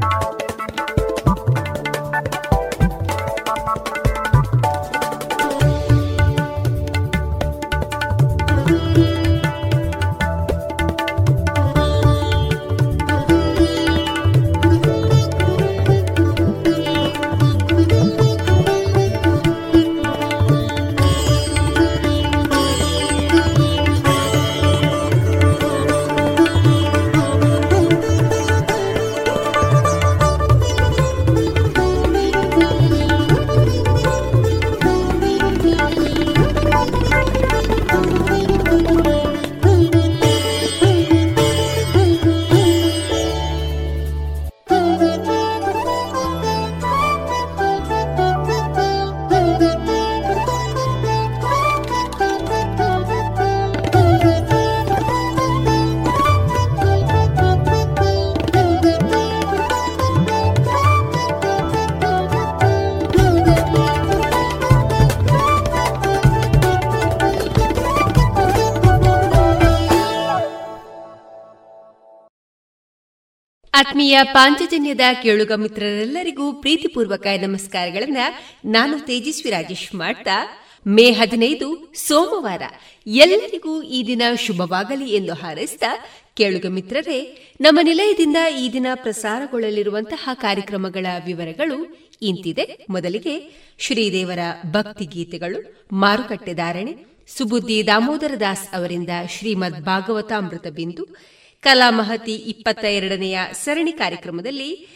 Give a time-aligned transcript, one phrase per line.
[0.00, 0.47] you
[73.78, 78.16] ಆತ್ಮೀಯ ಪಾಂಚಜನ್ಯದ ಕೇಳುಗ ಮಿತ್ರರೆಲ್ಲರಿಗೂ ಪ್ರೀತಿಪೂರ್ವಕ ನಮಸ್ಕಾರಗಳನ್ನ
[78.64, 82.62] ನಾನು ತೇಜಸ್ವಿ ರಾಜೇಶ್ ಮಾಡ್ತಾ, ಮೇ ಹದಿನೈದು, ಸೋಮವಾರ.
[83.06, 85.82] ಎಲ್ಲರಿಗೂ ಈ ದಿನ ಶುಭವಾಗಲಿ ಎಂದು ಹಾರೈಸಿದ
[86.36, 92.86] ಕೇಳುಗ ಮಿತ್ರರೇ, ನಮ್ಮ ನಿಲಯದಿಂದ ಈ ದಿನ ಪ್ರಸಾರಗೊಳ್ಳಲಿರುವಂತಹ ಕಾರ್ಯಕ್ರಮಗಳ ವಿವರಗಳು ಇಂತಿದೆ.
[92.90, 94.38] ಮೊದಲಿಗೆ ಶ್ರೀದೇವರ
[94.70, 96.94] ಭಕ್ತಿ ಗೀತೆಗಳು, ಮಾರುಕಟ್ಟೆ ಧಾರಣೆ,
[97.38, 99.08] ಸುಬುದ್ದಿ ದಾಮೋದರ ದಾಸ್ ಅವರಿಂದ
[99.38, 104.88] ಶ್ರೀಮದ್ ಭಾಗವತಾಮೃತ ಬಿಂದು ಕಲಾಮಹತಿ ಇಪ್ಪತ್ತ ಎರಡನೆಯ ಸರಣಿ ಕಾರ್ಯಕ್ರಮದಲ್ಲಿ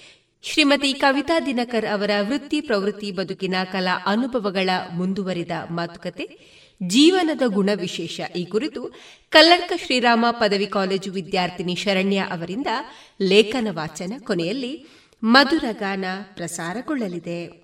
[0.43, 6.39] ಶ್ರೀಮತಿ ಕವಿತಾ ದಿನಕರ್ ಅವರ ವೃತ್ತಿ ಪ್ರವೃತ್ತಿ ಬದುಕಿನ ಕಲಾ ಅನುಭವಗಳ ಮುಂದುವರಿದ ಮಾತುಕತೆ,
[6.83, 8.83] ಜೀವನದ ಗುಣ ವಿಶೇಷ ಈ ಕುರಿತು
[9.31, 12.67] ಕಲ್ಲಡ್ಕ ಶ್ರೀರಾಮ ಪದವಿ ಕಾಲೇಜು ವಿದ್ಯಾರ್ಥಿನಿ ಶರಣ್ಯ ಅವರಿಂದ
[13.21, 14.87] ಲೇಖನ ವಾಚನ ಕೊನೆಯಲ್ಲಿ
[15.23, 16.05] ಮಧುರ ಗಾನ
[16.35, 17.63] ಪ್ರಸಾರಗೊಳ್ಳಲಿದೆ.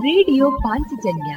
[0.00, 1.36] ರೇಡಿಯೋ ಪಾಂಚಜನ್ಯ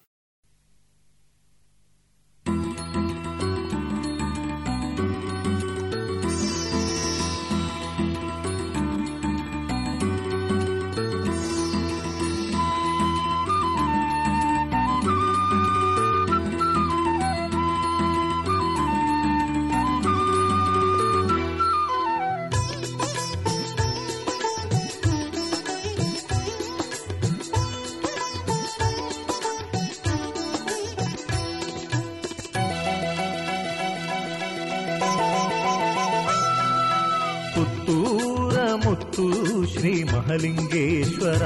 [40.31, 41.45] ಮಹಲಿಂಗೇಶ್ವರ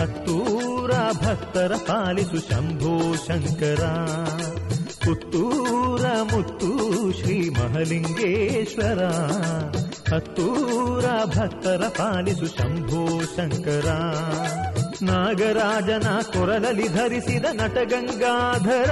[0.00, 3.82] ಹತ್ತೂರ ಭಕ್ತರ ಪಾಲಿಸು ಶಂಭೋ ಶಂಕರ,
[5.04, 6.70] ಪುತ್ತೂರ ಮುತ್ತು
[7.20, 9.02] ಶ್ರೀ ಮಹಲಿಂಗೇಶ್ವರ,
[10.14, 13.88] ಹತ್ತೂರ ಭಕ್ತರ ಪಾಲಿಸು ಶಂಭೋ ಶಂಕರ.
[15.02, 18.90] ನಾಗರಾಜನ ಕೊರಲಲ್ಲಿ ಧರಿಸಿದ ನಟಗಂಗಾಧರ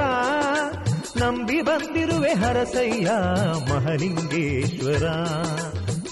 [1.25, 3.11] ನಂಬಿ ಬಂದಿರುವೆ ಹರಸಯ್ಯ
[3.71, 5.03] ಮಹಲಿಂಗೇಶ್ವರ.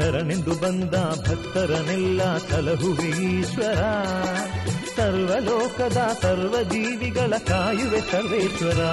[0.00, 0.94] ಶರಣೆಂದು ಬಂದ
[1.28, 3.82] ಭಕ್ತರನೆಲ್ಲ ತಲಹುವೀಶ್ವರ.
[4.96, 8.84] ಸರ್ವಲೋಕದ ಸರ್ವ ಜೀವಿಗಳ ಕಾಯುವೆ ಸರ್ವೇಶ್ವರ.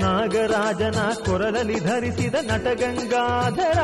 [0.00, 3.78] ನಾಗರಾಜನ ಕೊರಲಲ್ಲಿ ಧರಿಸಿದ ನಟಗಂಗಾಧರ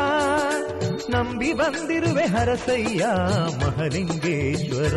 [1.10, 3.06] ನಂಬಿ ಬಂದಿರುವೆ ಹರಸಯ್ಯ
[3.64, 4.96] ಮಹಲಿಂಗೇಶ್ವರ.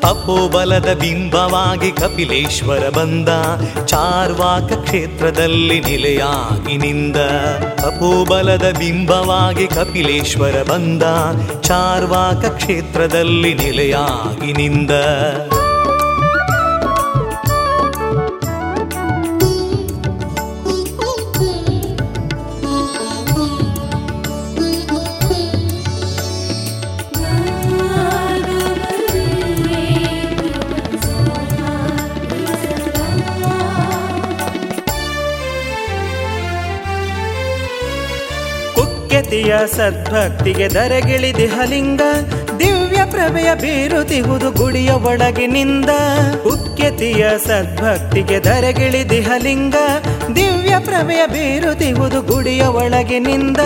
[0.00, 3.28] ತಪೋಬಲದ ಬಿಂಬವಾಗಿ ಕಪಿಲೇಶ್ವರ ಬಂದ,
[3.86, 7.16] ಚಾರ್ವಾಕ ಕ್ಷೇತ್ರದಲ್ಲಿ ನಿಲೆಯಾಗಿ ನಿಂದ.
[7.76, 11.02] ತಪೋಬಲದ ಬಿಂಬವಾಗಿ ಕಪಿಲೇಶ್ವರ ಬಂದ,
[11.60, 14.90] ಚಾರ್ವಾಕ ಕ್ಷೇತ್ರದಲ್ಲಿ ನಿಲೆಯಾಗಿ ನಿಂದ.
[39.64, 42.00] ಸದ್ಭಕ್ತಿಗೆ ದರಗಿಳಿದಿಹಲಿಂಗ
[42.58, 45.90] ದಿವ್ಯ ಪ್ರಭೆಯ ಬೀರುತಿಹುದು ಗುಡಿಯ ಒಳಗಿನಿಂದ.
[46.46, 49.74] ಉಕ್ಕೆತಿಯ ಸದ್ಭಕ್ತಿಗೆ ದರಗಿಳಿದಿಹಲಿಂಗ
[50.36, 53.56] ದಿವ್ಯ ಪ್ರಭೆಯ ಬೀರುತಿಹುದು ಗುಡಿಯ ಒಳಗಿನಿಂದ.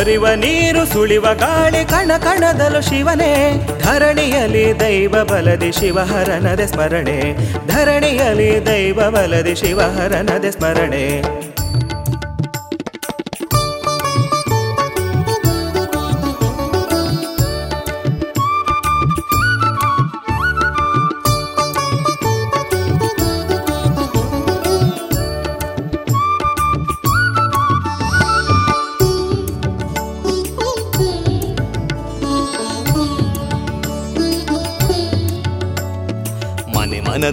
[0.00, 7.36] ಅರಿವ ನೀರು ಸುಳಿವ ಗಾಳಿ ಕಣ ಕಣದಲು ಶಿವನೇ ಧರಣಿಯಲಿ ದೈವ ಬಲದಿ ಶಿವಹರನದೆ ಸ್ಮರಣೆ.
[7.66, 11.47] ಧರಣಿಯಲಿ ದೈವ ಬಲದಿ ಶಿವಹರನದೆ ಸ್ಮರಣೆ.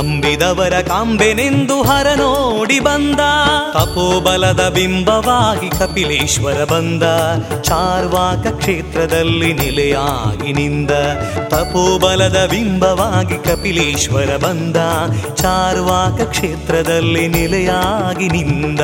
[0.00, 3.20] ನಂಬಿದವರ ಕಾಂಬೆನೆಂದು ಹರ ನೋಡಿ ಬಂದ.
[3.72, 7.02] ತಪೋಬಲದ ಬಿಂಬವಾಗಿ ಕಪಿಲೇಶ್ವರ ಬಂದ.
[7.62, 10.90] ಚಾರ್ವಾಕ ಕ್ಷೇತ್ರದಲ್ಲಿ ನೆಲೆಯಾಗಿ ನಿಂದ.
[11.48, 14.76] ತಪೋಬಲದ ಬಿಂಬವಾಗಿ ಕಪಿಲೇಶ್ವರ ಬಂದ.
[15.34, 18.80] ಚಾರ್ವಾಕ ಕ್ಷೇತ್ರದಲ್ಲಿ ನೆಲೆಯಾಗಿ ನಿಂದ.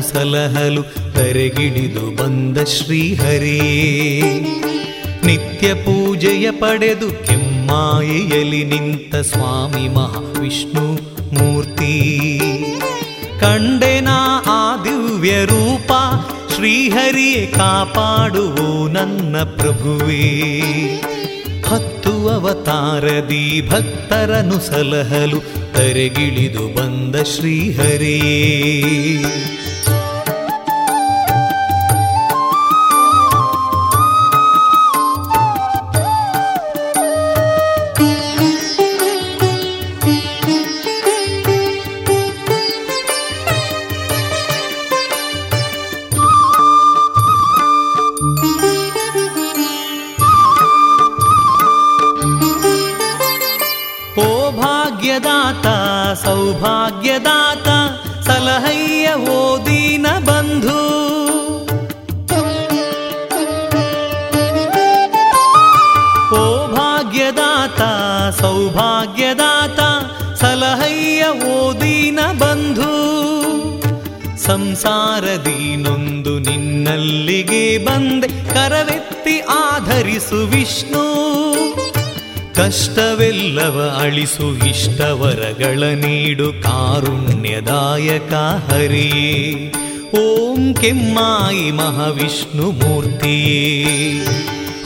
[0.00, 3.60] ಸಲಹಲು ತರೆಗಿಡಿದು ಬಂದ ಶ್ರೀಹರಿ.
[5.26, 10.92] ನಿತ್ಯ ಪೂಜೆಯ ಪಡೆದು ಕೆಮ್ಮಾಯಿಯಲ್ಲಿ ನಿಂತ ಸ್ವಾಮಿ ಮಹಾವಿಷ್ಣು
[11.34, 12.40] ಮೂರ್ತಿ.
[13.40, 14.08] ಕಂಡೆನ
[14.46, 15.92] ಆ ದಿವ್ಯ ರೂಪ,
[16.54, 20.40] ಶ್ರೀಹರಿಯೇ ಕಾಪಾಡುವು ನನ್ನ ಪ್ರಭುವೇ.
[21.68, 25.40] ಹತ್ತು ಅವತಾರದಿ ಭಕ್ತರನು ಸಲಹಲು
[25.72, 28.20] ತರೆಗಿಳಿದು ಬಂದ ಶ್ರೀಹರೇ.
[74.70, 78.28] ಸಂಸಾರದಿ ನೊಂದು ನಿನ್ನಲ್ಲಿಗೆ ಬಂದೆ.
[78.28, 81.04] ಕರವೆತ್ತಿ ಆಧರಿಸು ವಿಷ್ಣು.
[82.54, 88.34] ಕಷ್ಟವೆಲ್ಲವ ಅಳಿಸು ಇಷ್ಟವರಗಳ ನೀಡು ಕಾರುಣ್ಯದಾಯಕ
[88.70, 89.72] ಹರಿಯೇ
[90.18, 93.84] ಓಂ ಕೆಮ್ಮಾಯಿ ಮಹಾವಿಷ್ಣು ಮೂರ್ತಿಯೇ.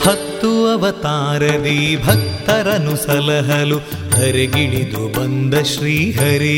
[0.03, 3.77] ಹತ್ತು ಅವತಾರದಿ ಭಕ್ತರನು ಸಲಹಲು
[4.15, 6.57] ಹರಿಗಿಳಿದು ಬಂದ ಶ್ರೀಹರೇ.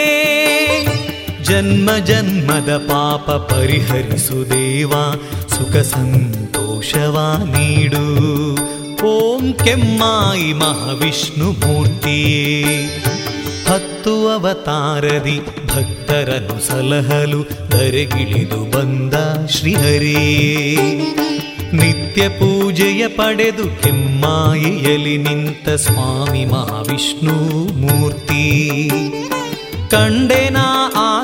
[1.61, 4.91] ಜನ್ಮ ಜನ್ಮದ ಪಾಪ ಪರಿಹರಿಸು ದೇವ,
[5.47, 8.05] ಸುಖ ಸಂತೋಷವ ನೀಡು.
[9.05, 12.63] ಓಂ ಕೆಮ್ಮಾಯಿ ಮಹಾವಿಷ್ಣು ಮೂರ್ತಿಯೇ.
[13.69, 19.13] ಹತ್ತು ಅವತಾರದಿ ಭಕ್ತರನ್ನು ಸಲಹಲು ಧರೆಗಿಳಿದು ಬಂದ
[19.47, 20.35] ಶ್ರೀಹರೇ.
[21.73, 27.33] ನಿತ್ಯ ಪೂಜೆಯ ಪಡೆದು ಕೆಮ್ಮಾಯಿಯಲ್ಲಿ ನಿಂತ ಸ್ವಾಮಿ ಮಹಾವಿಷ್ಣು
[27.77, 28.91] ಮೂರ್ತಿ.
[29.91, 31.23] ಕಂಡೆನಾ ಆ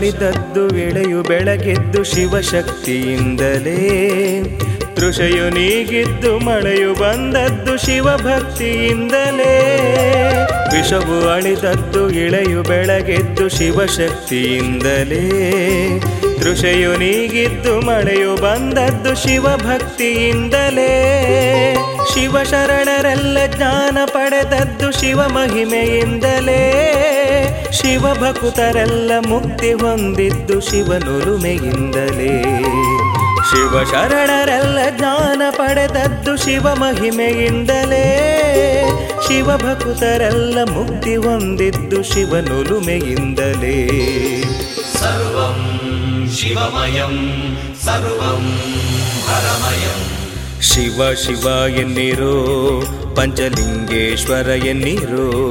[0.00, 3.76] ವಿಷವು ಅಳಿದದ್ದು ಎಳೆಯು ಬೆಳಗೆದ್ದು ಶಿವಶಕ್ತಿಯಿಂದಲೇ.
[4.94, 9.06] ತೃಷೆಯು ನೀಗಿದ್ದು ಮಳೆಯು ಬಂದದ್ದು ಶಿವಭಕ್ತಿಯಿಂದಲೇ.
[10.72, 15.28] ವಿಷವು ಅಳಿದದ್ದು ಇಳೆಯು ಬೆಳಗೆದ್ದು ಶಿವಶಕ್ತಿಯಿಂದಲೇ.
[16.38, 20.90] ತೃಷೆಯು ನೀಗಿದ್ದು ಮಳೆಯು ಬಂದದ್ದು ಶಿವಭಕ್ತಿಯಿಂದಲೇ.
[22.14, 27.19] ಶಿವ ಶರಣರೆಲ್ಲ ಜ್ಞಾನ ಪಡೆದದ್ದು ಶಿವ ಮಹಿಮೆಯಿಂದಲೇ
[27.72, 32.42] ಶಿವ ಭಕುತರೆಲ್ಲ ಮುಕ್ತಿ ಹೊಂದಿದ್ದು ಶಿವನುರುಮೆಯಿಂದಲೇ.
[33.50, 38.04] ಶಿವ ಶರಣರೆಲ್ಲ ಜ್ಞಾನ ಪಡೆದದ್ದು ಶಿವ ಮಹಿಮೆಯಿಂದಲೇ.
[39.28, 43.86] ಶಿವ ಭಕುತರೆಲ್ಲ ಮುಕ್ತಿ ಹೊಂದಿದ್ದು ಶಿವನುರುಮೆಯಿಂದಲೇ.
[44.98, 45.60] ಸರ್ವಂ
[46.36, 47.16] ಶಿವಮಯಂ
[47.84, 48.58] ಸರ್ವಂ
[49.28, 50.00] ಹರಮಯಂ
[50.62, 52.34] ಶಿವ ಶಿವ ಎನ್ನಿರೋ
[53.16, 55.50] ಪಂಚಲಿಂಗೇಶ್ವರ ಎನ್ನಿರೋ.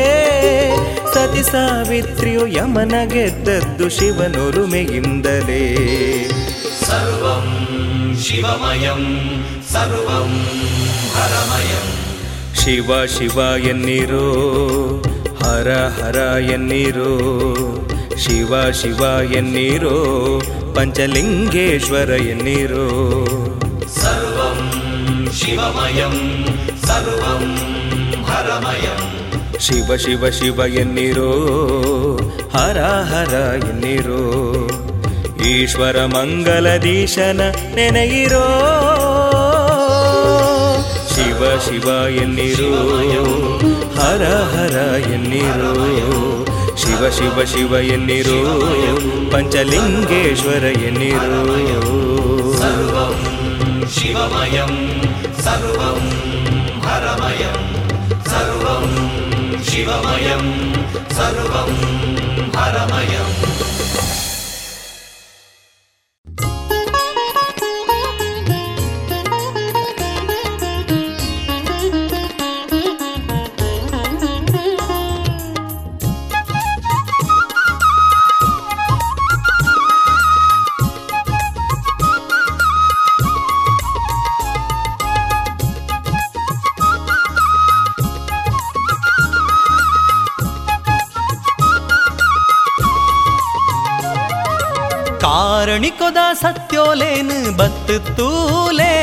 [1.14, 5.62] ಸತಿ ಸಾವಿತ್ರಿಯು ಯಮನ ಗೆದ್ದದ್ದು ಶಿವನುರುಮೆಯಿಂದಲೇ
[6.82, 7.46] ಸರ್ವಂ
[8.22, 9.02] ಶಿವಮಯಂ
[9.72, 10.32] ಸರ್ವಂ
[11.16, 11.86] ಹರಮಯಂ.
[12.54, 13.38] ಶಿವ ಶಿವ
[13.70, 14.26] ಎನ್ನಿರೋ
[15.42, 16.18] ಹರ ಹರ
[16.50, 17.10] ಎನ್ನಿರೋ
[18.22, 19.02] ಶಿವ ಶಿವ
[19.38, 19.96] ಎನ್ನಿರೋ
[20.76, 22.86] ಪಂಚಲಿಂಗೇಶ್ವರ ಎನ್ನಿರೋ
[23.96, 24.60] ಸರ್ವಂ
[25.40, 26.16] ಶಿವಮಯಂ
[26.86, 27.44] ಸರ್ವಂ
[28.28, 29.02] ಹರಮಯಂ
[29.66, 31.30] ಶಿವ ಶಿವ ಶಿವ ಎನ್ನಿರೋ
[32.56, 33.34] ಹರ ಹರ
[33.68, 34.22] ಎನ್ನಿರೋ
[35.50, 37.40] ಈಶ್ವರ ಮಂಗಲದೀಶನ
[37.76, 38.44] ನೆನೆಯಿರೋ
[41.12, 41.88] ಶಿವ ಶಿವ
[42.22, 42.72] ಎನ್ನಿರೋ
[43.98, 44.76] ಹರ ಹರ
[45.14, 45.72] ಎನ್ನಿರೋ
[46.76, 48.38] ಶಿವ ಶಿವ ಶಿವ ಎನ್ನಿರು
[49.32, 51.36] ಪಂಚಲಿಂಗೇಶ್ವರ ಎನ್ನಿರು
[53.96, 54.72] ಶಿವಮಯಂ
[55.44, 56.00] ಸರ್ವಂ
[56.86, 57.58] ಹರಮಯಂ
[58.30, 58.86] ಸರ್ವಂ
[59.68, 60.46] ಶಿವಮಯಂ
[61.18, 61.72] ಸರ್ವಂ
[62.56, 63.30] ಹರಮಯಂ
[97.98, 98.94] ತೂಲೇ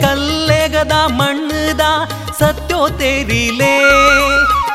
[0.00, 1.80] ಕಲ್ಲೆಗದ ಮಣ್ಣದ
[2.38, 3.78] ಸತ್ಯೋ ತೇರಿಲೇ.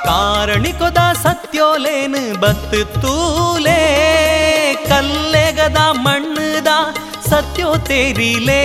[0.05, 3.79] ಕಾರಣಿಕೊದ ಸತ್ಯೋಲೇನು ಬತ್ತು ತೂಲೇ
[4.89, 6.67] ಕಲ್ಲೆಗದ ಮಣ್ಣದ
[7.29, 8.63] ಸತ್ಯೋ ತೇರಿಲೇ.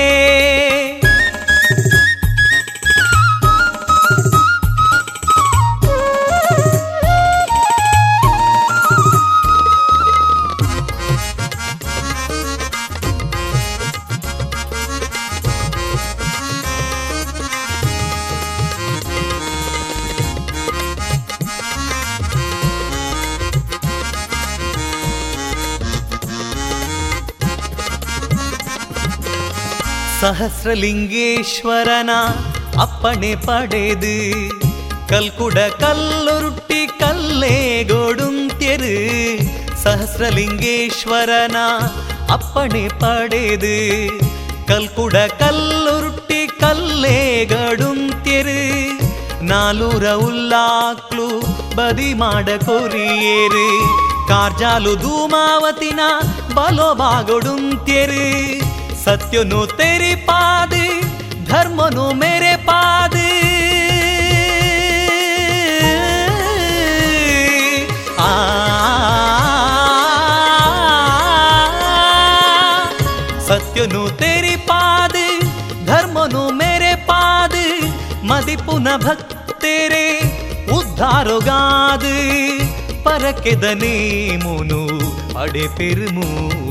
[30.58, 32.12] ಸಹಸ್ರಲಿಂಗೇಶ್ವರನ
[32.80, 34.14] ಅಪ್ಪಣೆ ಪಡೆದು
[35.08, 38.94] ಕಲ್ಕುಡ ಕಲ್ಲುರುಟ್ಟಿ ಕಲ್ಲೇಗೊಡುಂತ್ಯರು
[39.82, 41.56] ಸಹಸ್ರಲಿಂಗೇಶ್ವರನ
[42.30, 43.76] ಅಪ್ಪಣೆ ಪಡೆದು
[44.66, 48.58] ಕಲ್ಕುಡ ಕಲ್ಲುರುಟ್ಟಿ ಕಲ್ಲೇಗಡುಂತ್ಯರು
[49.44, 51.28] ನಾಲೂರ ಉಲ್ಲಾಕ್ಲು
[51.76, 53.68] ಬದಿ ಮಾಡ ಕೊರಿಯೇರು,
[54.28, 56.00] ಕಾರ್ಜಾಲು ಧೂಮಾವತಿನ
[56.54, 58.26] ಬಲೋ ಬಾಗೊಡುಂತ್ಯರು
[59.08, 60.72] सत्य नु तेरी पाद,
[61.50, 63.14] धर्म नु मेरे पाद।
[73.46, 75.16] सत्य नु तेरी पाद,
[75.86, 77.56] धर्म नु मेरे पाद।
[78.24, 79.32] मदिपु न भक्त
[79.62, 80.06] तेरे
[80.72, 82.14] ఉద్ధారుగాదు
[85.40, 86.67] अड़े फिर పెరుము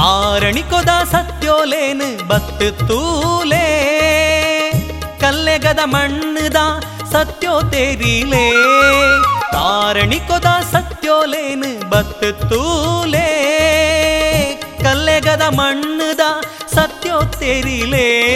[0.00, 3.66] ಕಾರಣಿಕೊದ ಸತ್ಯೋಲೇನು ಬತ್ತು ತೂಲೇ.
[5.20, 6.56] ಕಲ್ಲೆಗದ ಮಣ್ಣದ
[7.12, 8.50] ಸತ್ಯೋ ತೇರಿಲೇ.
[9.52, 13.26] ಕಾರಣಿಕೊದ ಸತ್ಯೋಲೇನು ಬತ್ತು ತೂಲೇ.
[14.82, 16.20] ಕಲ್ಲೆಗದ ಮಣ್ಣದ
[16.74, 18.30] ಸತ್ಯೋ ತೇರಿಲೇ.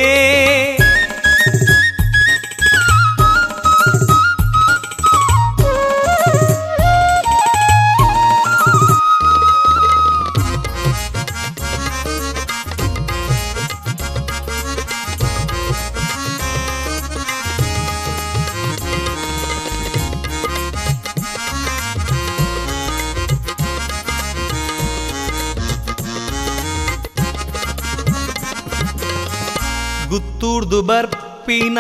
[31.55, 31.79] ಬರ್ಪಿನ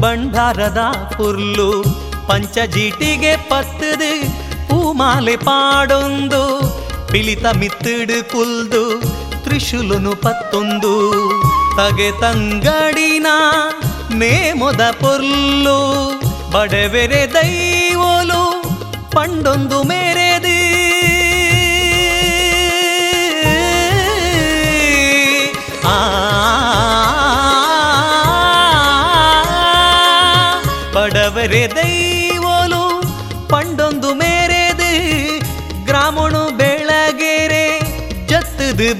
[0.00, 0.80] ಬಂಡಾರದ
[1.16, 1.68] ಪುರ್ಲು
[2.28, 4.12] ಪಂಚಜೀಟಿಗೆ ಪತ್ತದೆ
[4.68, 6.42] ಪೂಮಾಲೆ ಪಾಡೊಂದು,
[7.12, 9.00] ಪಿಲಿತ ಮಿತ್ತಿಡು ಕುಲ್ದು,
[9.44, 10.92] ತ್ರಿಶುಲುನು ಪತ್ತೊಂದು.
[11.76, 13.26] ತಗೆ ತಂಗಡಿನ
[14.14, 15.78] ನೇಮೊದ ಪುರ್ಲು,
[16.50, 18.42] ಬಡವೆರೆ ದೈವೋಲು
[19.10, 20.56] ಪಂಡೊಂದು ಮೇರೆದು.
[25.88, 25.96] ಆ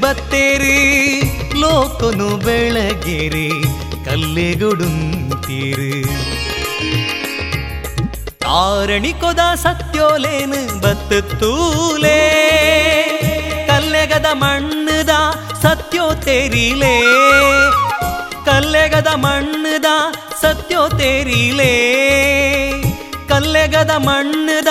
[0.00, 1.20] ಬತ್ತೇರಿ,
[1.60, 3.50] ಲೋಕನು ಬೆಳಗೇರಿ,
[4.04, 5.92] ಕಲ್ಲೆಗೊಡುಂತೀರು.
[8.48, 12.20] ಆರಣಿಕೊದ ಸತ್ಯೋಲೇನು ಬತ್ತು ತೂಲೇ,
[13.66, 15.10] ಕಲ್ಲೆಗದ ಮಣ್ಣದ
[15.62, 16.96] ಸತ್ಯೋ ತೇರಿಲೇ.
[18.44, 19.86] ಕಲ್ಲೆಗದ ಮಣ್ಣದ
[20.40, 21.74] ಸತ್ಯೋ ತೇರಿಲೇ,
[23.28, 24.68] ಕಲ್ಲೆಗದ ಮಣ್ಣದ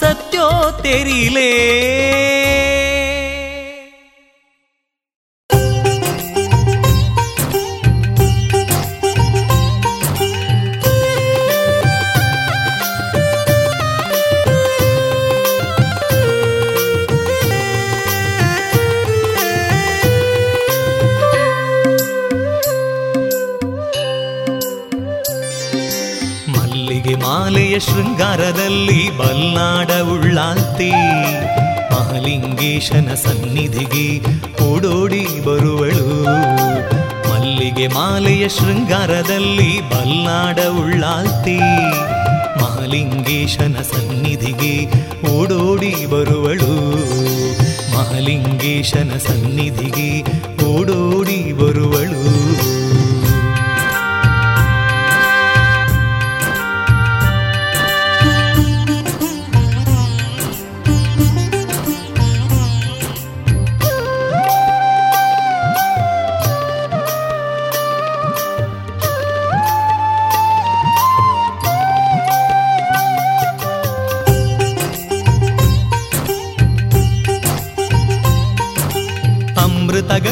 [0.00, 0.46] ಸತ್ಯೋ
[0.82, 1.50] ತೇರಿಲೇ.
[27.80, 30.90] ಶೃಂಗಾರದಲ್ಲಿ ಬಲ್ಲಾಡ ಉಳ್ಳಾಲ್ತಿ.
[31.92, 34.20] ಮಹಲಿಂಗೇಶನ ಸನ್ನಿಧಿಗೆ
[34.64, 36.24] ಓಡೋಡಿ ಬರುವಳು.
[37.30, 41.58] ಮಲ್ಲಿಗೆ ಮಾಲೆಯ ಶೃಂಗಾರದಲ್ಲಿ ಬಲ್ನಾಡ ಉಳ್ಳಾಲ್ತಿ.
[42.62, 44.86] ಮಹಲಿಂಗೇಶನ ಸನ್ನಿಧಿಗೆ
[45.30, 46.74] ಓಡೋಡಿ ಬರುವಳು.
[47.96, 50.22] ಮಹಲಿಂಗೇಶನ ಸನ್ನಿಧಿಗೆ
[50.64, 52.19] ಓಡೋಡಿ ಬರುವಳು.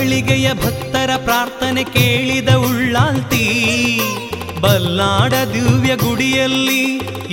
[0.09, 3.47] ಅಮೃತಗಳಿಗೆಯ ಭಕ್ತರ ಪ್ರಾರ್ಥನೆ ಕೇಳಿದ ಉಳ್ಳಾಲ್ತಿ,
[4.61, 6.83] ಬಲ್ಲಾಡ ದಿವ್ಯ ಗುಡಿಯಲ್ಲಿ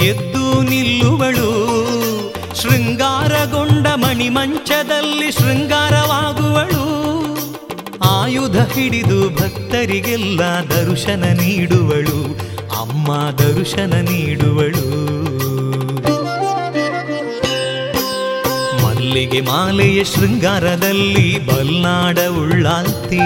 [0.05, 1.51] ಎದ್ದು ನಿಲ್ಲುವಳು.
[2.61, 6.83] ಶೃಂಗಾರಗೊಂಡ ಮಣಿಮಂಚದಲ್ಲಿ ಶೃಂಗಾರವಾಗುವಳು.
[8.11, 12.19] ಆಯುಧ ಹಿಡಿದು ಭಕ್ತರಿಗೆಲ್ಲ ದರ್ಶನ ನೀಡುವಳು,
[12.81, 15.04] ಅಮ್ಮ ದರ್ಶನ ನೀಡುವಳು.
[19.15, 23.19] ಮಲ್ಲಿಗೆ ಮಾಲೆಯ ಶೃಂಗಾರದಲ್ಲಿ ಬಲ್ನಾಡ ಉಳ್ಳಾಲ್ತಿ.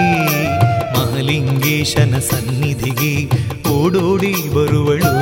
[0.92, 3.26] ಮಹಲಿಂಗೇಶನ ಸನ್ನಿಧಿಗೆ
[3.68, 5.14] ಓಡೋಡಿ ಬರುವಳು.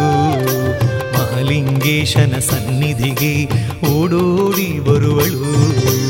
[1.12, 3.44] ಮಹಲಿಂಗೇಶನ ಸನ್ನಿಧಿಗೆ
[3.88, 6.07] ಓಡೋಡಿ ಬರುವಳು.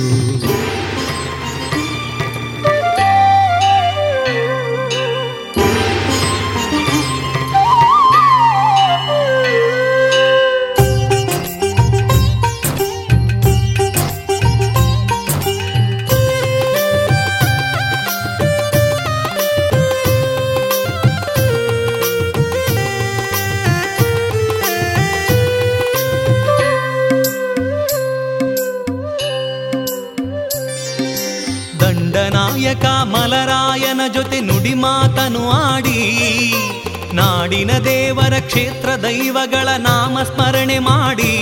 [37.58, 41.36] ನಾಡಿನ ದೇವರ ಕ್ಷೇತ್ರ ದೈವಗಳ ನಾಮ ಸ್ಮರಣೆ ಮಾಡಿ.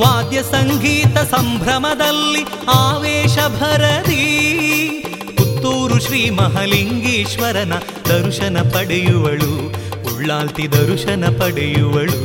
[0.00, 4.24] ವಾದ್ಯ ಸಂಗೀತ ಸಂಭ್ರಮದಲ್ಲಿ ಆವೇಶ ಭರದಿ.
[5.36, 7.72] ಪುತ್ತೂರು ಶ್ರೀ ಮಹಲಿಂಗೇಶ್ವರನ
[8.08, 9.72] ದರ್ಶನ ಪಡೆಯುವಳು.
[10.14, 12.22] ಉಳ್ಳಾಲ್ತಿ ದರ್ಶನ ಪಡೆಯುವಳು.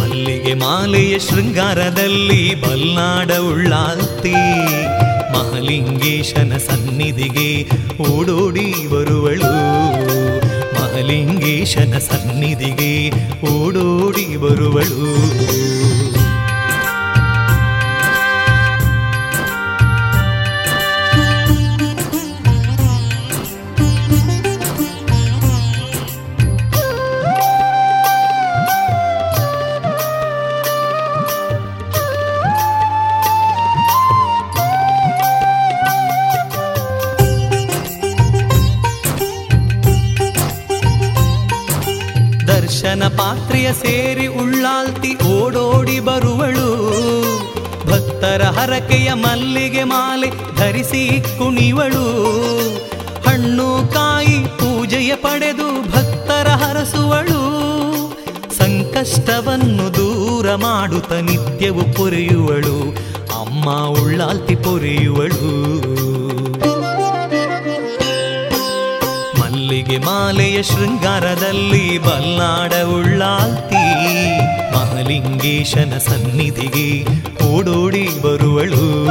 [0.00, 4.34] ಮಲ್ಲಿಗೆ ಮಾಲೆಯ ಶೃಂಗಾರದಲ್ಲಿ ಬಲ್ನಾಡ ಉಳ್ಳಾಲ್ತಿ.
[5.36, 7.48] ಮಹಲಿಂಗೇಶನ ಸನ್ನಿಧಿಗೆ
[8.06, 9.50] ಓಡೋಡಿ ಬರುವಳು
[10.76, 12.92] ಮಹಲಿಂಗೇಶನ ಸನ್ನಿಧಿಗೆ
[13.52, 15.10] ಓಡೋಡಿ ಬರುವಳು
[43.72, 46.86] ಸೇರಿ ಉಳ್ಳಾಲ್ತಿ ಓಡೋಡಿ ಬರುವಳು.
[47.86, 52.36] ಭಕ್ತರ ಹರಕೆಯ ಮಲ್ಲಿಗೆ ಮಾಲೆ ಧರಿಸಿ ಕುಣಿವಳು.
[53.28, 57.46] ಹಣ್ಣು ಕಾಯಿ ಪೂಜೆಯ ಪಡೆದು ಭಕ್ತರ ಹರಸುವಳು.
[58.58, 62.96] ಸಂಕಷ್ಟವನ್ನು ದೂರ ಮಾಡುತ್ತ ನಿತ್ಯವು ಪೊರೆಯುವಳು.
[63.40, 65.95] ಅಮ್ಮ ಉಳ್ಳಾಲ್ತಿ ಪೊರೆಯುವಳು.
[70.16, 73.98] ಮಾಲೆಯ ಶೃಂಗಾರದಲ್ಲಿ ಬಲ್ಲಾಡ ಉಳ್ಳಾಲ್ತಿ.
[74.72, 77.04] ಮಹಾಲಿಂಗೇಶನ ಸನ್ನಿಧಿಗೆ
[77.44, 79.06] ಓಡೋಡಿ ಬರುವಳು.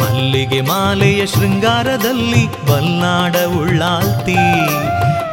[0.00, 4.36] ಮಲ್ಲಿಗೆ ಮಾಲೆಯ ಶೃಂಗಾರದಲ್ಲಿ ಬಲ್ಲಾಡ ಉಳ್ಳಾಲ್ತಿ.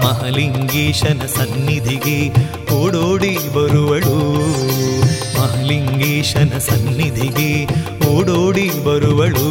[0.05, 2.29] ಮಹಾಲಿಂಗೇಶನ ಸನ್ನಿಧಿಗೆ
[2.73, 4.19] ಓಡೋಡಿ ಬರುವಳು.
[5.37, 7.65] ಮಹಾಲಿಂಗೇಶನ ಸನ್ನಿಧಿಗೆ
[8.07, 9.47] ಓಡೋಡಿ ಬರುವಳು.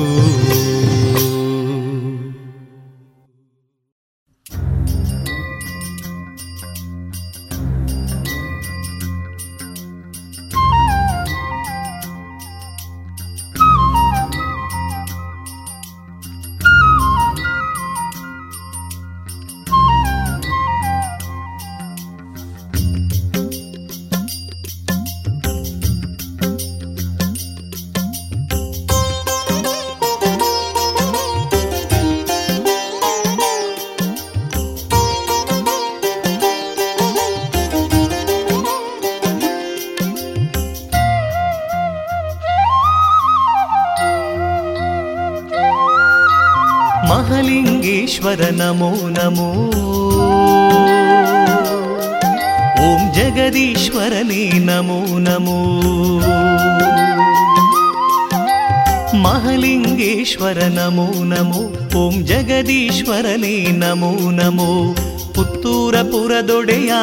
[66.87, 66.95] ಪುರದೊಡೆಯ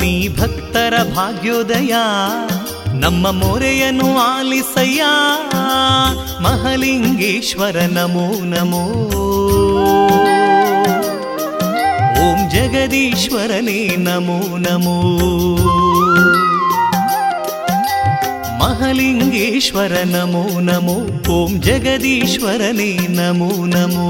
[0.00, 1.94] ನೀ ಭಕ್ತರ ಭಾಗ್ಯೋದಯ,
[3.00, 5.02] ನಮ್ಮ ಮೊರೆಯನ್ನು ಆಲಿಸಯ್ಯ
[6.42, 8.84] ಮಹಲಿಂಗೇಶ್ವರ ನಮೋ ನಮೋ
[12.22, 14.96] ಓಂ ಜಗದೀಶ್ವರನೇ ನಮೋ ನಮೋ.
[18.60, 20.96] ಮಹಲಿಂಗೇಶ್ವರ ನಮೋ ನಮೋ
[21.34, 24.06] ಓಂ ಜಗದೀಶ್ವರನೇ ನಮೋ ನಮೋ.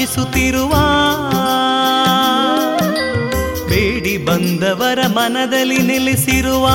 [0.00, 0.74] ರಾರಾಜಿಸುತ್ತಿರುವ
[3.68, 6.66] ಬೇಡಿ ಬಂದವರ ಮನದಲ್ಲಿ ನೆಲೆಸಿರುವ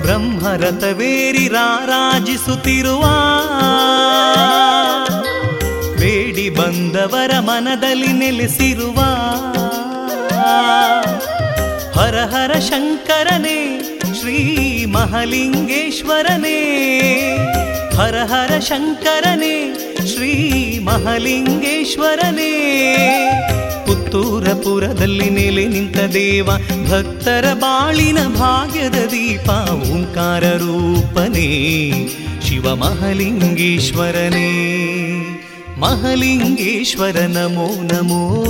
[0.00, 3.04] ಬ್ರಹ್ಮರಥವೇರಿ ರಾರಾಜಿಸುತ್ತಿರುವ
[5.98, 8.98] ಬೇಡಿ ಬಂದವರ ಮನದಲ್ಲಿ ನೆಲೆಸಿರುವ
[11.98, 13.58] ಹರ ಹರ ಶಂಕರನೇ,
[14.20, 14.38] ಶ್ರೀ
[14.86, 16.58] ಮಹಲಿಂಗೇಶ್ವರನೇ,
[17.96, 19.56] ಹರ ಹರ ಶಂಕರನೇ
[20.20, 22.52] ಶ್ರೀ ಮಹಲಿಂಗೇಶ್ವರನೇ.
[23.86, 26.46] ಪುತ್ತೂರಪುರದಲ್ಲಿ ನೆಲೆ ನಿಂತ ದೇವ,
[26.90, 31.48] ಭಕ್ತರ ಬಾಳಿನ ಭಾಗ್ಯದ ದೀಪ, ಓಂಕಾರ ರೂಪನೇ.
[32.48, 34.50] ಶಿವ ಮಹಲಿಂಗೇಶ್ವರನೇ,
[35.78, 38.44] ಮಹಲಿಂಗೇಶ್ವರ ನಮೋ ನಮೋ.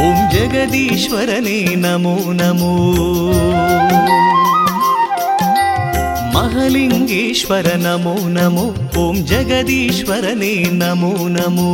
[0.00, 2.92] ಓಂ ಜಗದೀಶ್ವರನೇ ನಮೋ ನಮೋ.
[6.52, 8.64] ಮಹಲಿಂಗೇಶ್ವರ ನಮೋ ನಮೋ
[9.00, 11.68] ಓಂ ಜಗದೀಶ್ವರನೇ ನಮೋ ನಮೋ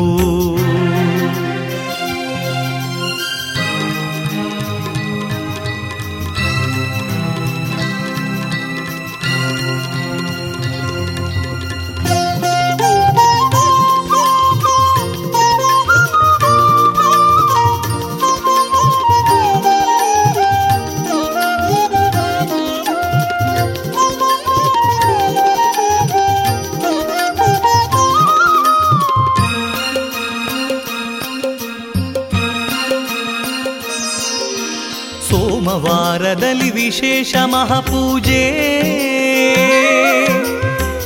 [36.36, 38.44] ಸೋಮವಾರದಲ್ಲಿ ವಿಶೇಷ ಮಹಾಪೂಜೆ.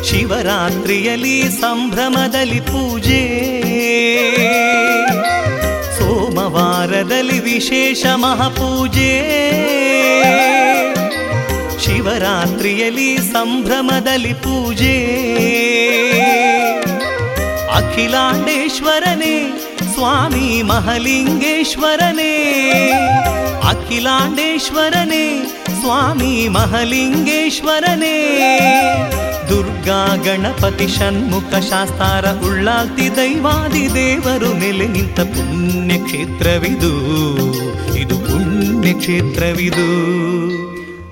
[0.04, 3.22] ಶಿವರಾತ್ರಿಯಲ್ಲಿ ಸಂಭ್ರಮದಲ್ಲಿ ಪೂಜೆ.
[5.98, 9.12] ಸೋಮವಾರದಲ್ಲಿ ವಿಶೇಷ ಮಹಾಪೂಜೆ.
[11.84, 14.96] ಶಿವರಾತ್ರಿಯಲ್ಲಿ ಸಂಭ್ರಮದಲ್ಲಿ ಪೂಜೆ.
[17.74, 19.52] ಅಖಿಲಾಂಡೇಶ್ವರನೇ
[20.00, 22.32] ಸ್ವಾಮಿ ಮಹಲಿಂಗೇಶ್ವರನೇ,
[23.68, 25.44] ಅಖಿಲಾಂಡೇಶ್ವರನೇ,
[25.80, 28.14] ಸ್ವಾಮಿ ಮಹಲಿಂಗೇಶ್ವರನೇ.
[29.48, 36.94] ದುರ್ಗಾ ಗಣಪತಿ ಷಣ್ಮುಖ ಶಾಸ್ತಾರ ಉಳ್ಳಾಲ್ತಿ ದೈವಾದಿ ದೇವರು ನೆಲೆ ನಿಂತ ಪುಣ್ಯ ಕ್ಷೇತ್ರವಿದು
[37.96, 39.88] ಇದು ಪುಣ್ಯ ಕ್ಷೇತ್ರವಿದು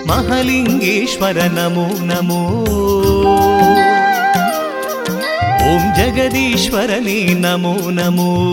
[0.09, 2.59] ಮಹಲಿಂಗೇಶ್ವರ ನಮೋ ನಮೋ.
[5.75, 8.53] ಓಂ ಜಗದೀಶ್ವರನೇ ನಮೋ ನಮೋ.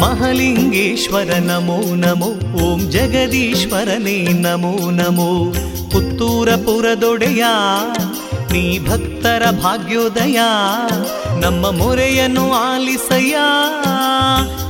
[0.00, 2.26] ಮಹಲಿಂಗೇಶ್ವರ, ನಮೋ ನಮೋ.
[2.64, 5.52] ಓಂ ಜಗದೀಶ್ವರನೇ ನಮೋ ನಮೋ.
[5.90, 7.44] ಪುತ್ತೂರ ಪುರದೊಡೆಯ
[8.52, 10.40] ನೀ ಭಕ್ತರ ಭಾಗ್ಯೋದಯ.
[11.40, 13.36] ನಮ್ಮ ಮೊರೆಯನ್ನು ಆಲಿಸಯ್ಯ.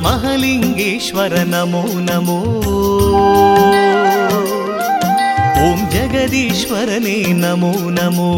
[0.02, 2.62] ಮಹಲಿಂಗೇಶ್ವರ, ನಮೋ ನಮೋ.
[5.62, 8.30] ಓಂ ಜಗದೀಶ್ವರನೇ ನಮೋ ನಮೋ.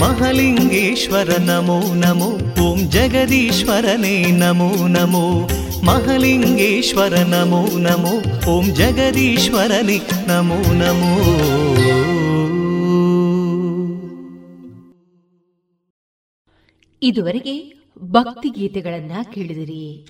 [0.00, 5.48] ಮಹಲಿಂಗೇಶ್ವರ ನಮೋ ನಮೋ, ಓಂ ಜಗದೀಶ್ವರನೇ ನಮೋ ನಮೋ.
[5.84, 8.12] ಮಹಲಿಂಗೇಶ್ವರ ನಮೋ ನಮೋ,
[8.50, 11.14] ಓಂ ಜಗದೀಶ್ವರನೇ ನಮೋ ನಮೋ.
[17.02, 20.08] ಇದುವರೆಗೆ ಭಕ್ತಿ ಗೀತೆಗಳನ್ನ ಕೇಳಿದಿರಿ.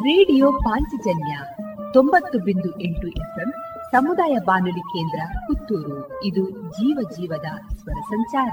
[0.00, 1.38] ರೇಡಿಯೋ ಪಾಂಚಜನ್ಯ
[1.92, 3.52] ತೊಂಬತ್ತು ಬಿಂದು ಎಂಟು ಎಫ್ಎಂ
[3.90, 6.24] ಸಮುದಾಯ ಬಾನುಲಿ ಕೇಂದ್ರ ಪುತ್ತೂರು.
[6.24, 8.52] ಇದು ಜೀವ ಜೀವದ ಸ್ವರ ಸಂಚಾರ.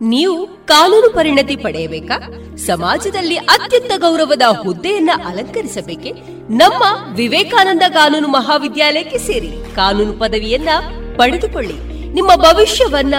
[0.00, 2.28] ನೀವು ಕಾನೂನು ಪರಿಣತಿ ಪಡೆಯಬೇಕಾ?
[2.56, 6.12] ಸಮಾಜದಲ್ಲಿ ಅತ್ಯಂತ ಗೌರವದ ಹುದ್ದೆಯನ್ನ ಅಲಂಕರಿಸಬೇಕೆ?
[6.52, 6.84] ನಮ್ಮ
[7.14, 10.68] ವಿವೇಕಾನಂದ ಕಾನೂನು ಮಹಾವಿದ್ಯಾಲಯಕ್ಕೆ ಸೇರಿ ಕಾನೂನು ಪದವಿಯನ್ನ
[11.16, 11.91] ಪಡೆದುಕೊಳ್ಳಿ.
[12.12, 13.14] ನಿಮ್ಮ ಭವಿಷ್ಯವನ್ನ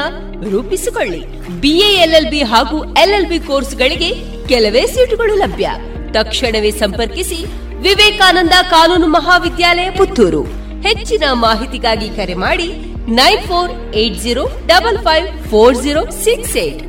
[0.51, 1.21] ರೂಪಿಸಿಕೊಳ್ಳಿ.
[1.61, 4.09] ಬಿಎ ಎಲ್ಎಲ್ಬಿ ಹಾಗೂ ಎಲ್ಎಲ್ಬಿ ಕೋರ್ಸ್ಗಳಿಗೆ
[4.47, 5.69] ಕೆಲವೇ ಸೀಟುಗಳು ಲಭ್ಯ.
[6.13, 7.45] ತಕ್ಷಣವೇ ಸಂಪರ್ಕಿಸಿ
[7.81, 10.43] ವಿವೇಕಾನಂದ ಕಾನೂನು ಮಹಾವಿದ್ಯಾಲಯ ಪುತ್ತೂರು.
[10.81, 12.67] ಹೆಚ್ಚಿನ ಮಾಹಿತಿಗಾಗಿ ಕರೆ ಮಾಡಿ
[13.11, 16.83] nine four eight zero double five four zero six eight.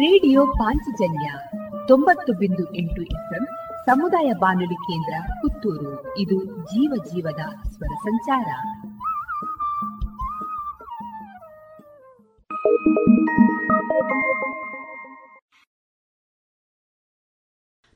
[0.00, 1.30] Radio Panchajanya
[1.88, 3.46] ತೊಂಬತ್ತು ಬಿಂದು ಎಂಟು ಎಫ್ಎಂ
[3.86, 6.18] ಸಮುದಾಯ ಬಾನುಲಿ ಕೇಂದ್ರ ಪುತ್ತೂರು.
[6.18, 8.48] ಇದು ಜೀವ ಜೀವದ ಸ್ವರ ಸಂಚಾರ.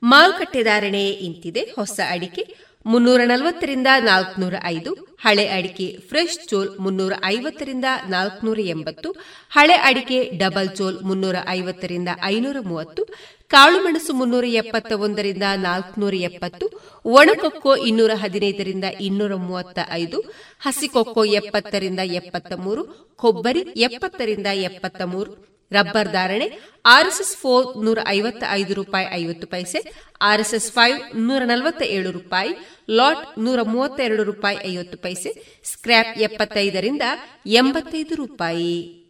[0.03, 1.61] ಮಾರುಕಟ್ಟೆ ಧಾರಣೆ ಇಂತಿದೆ.
[1.61, 2.55] ಹೊಸ ಅಡಿಕೆ
[2.85, 9.11] ಮುನ್ನೂರ ನಲವತ್ತರಿಂದ ನಾಲ್ಕನೂರ ಐದು, ಹಳೆ ಅಡಿಕೆ ಫ್ರೆಶ್ ಚೋಲ್ ಮುನ್ನೂರ ಐವತ್ತರಿಂದ ನಾಲ್ಕನೂರ ಎಂಬತ್ತು,
[9.49, 13.03] ಹಳೆ ಅಡಿಕೆ ಡಬಲ್ ಚೋಲ್ ಮುನ್ನೂರ ಐವತ್ತರಿಂದ ಐನೂರ ಮೂವತ್ತು
[13.49, 20.19] ಕಾಳುಮೆಣಸು ಮುನ್ನೂರ ಎಪ್ಪತ್ತ ಒಂದರಿಂದ ನಾಲ್ಕನೂರ ಎಪ್ಪತ್ತು, ಒಣಕೊಕ್ಕೋ ಇನ್ನೂರ ಹದಿನೈದರಿಂದ ಇನ್ನೂರ ಮೂವತ್ತ ಐದು,
[20.59, 25.55] ಹಸಿಕೊಕ್ಕೋ ಎಪ್ಪತ್ತರಿಂದ ಎಪ್ಪತ್ತ ಮೂರು, ಕೊಬ್ಬರಿ ಎಪ್ಪತ್ತರಿಂದ ಎಪ್ಪತ್ತ ಮೂರು.
[25.71, 32.11] ರಬ್ಬರ್ ಧಾರಣೆ, ಆರ್ಎಸ್ಎಸ್ ಫೋರ್ ನೂರ ಐವತ್ತ ಐದು ರೂಪಾಯಿ ಐವತ್ತು ಪೈಸೆ, ಆರ್ಎಸ್ಎಸ್ ಫೈವ್ ನೂರ ನಲವತ್ತ ಏಳು
[32.11, 32.49] ರೂಪಾಯಿ,
[32.89, 37.01] ಲಾಟ್ ನೂರ ಮೂವತ್ತೆರಡು ರೂಪಾಯಿ ಐವತ್ತು ಪೈಸೆ, ಸ್ಕ್ರ್ಯಾಪ್ ಎಪ್ಪತ್ತೈದರಿಂದ
[37.45, 39.04] ಎಂಬತ್ತೈದು ರೂಪಾಯಿ.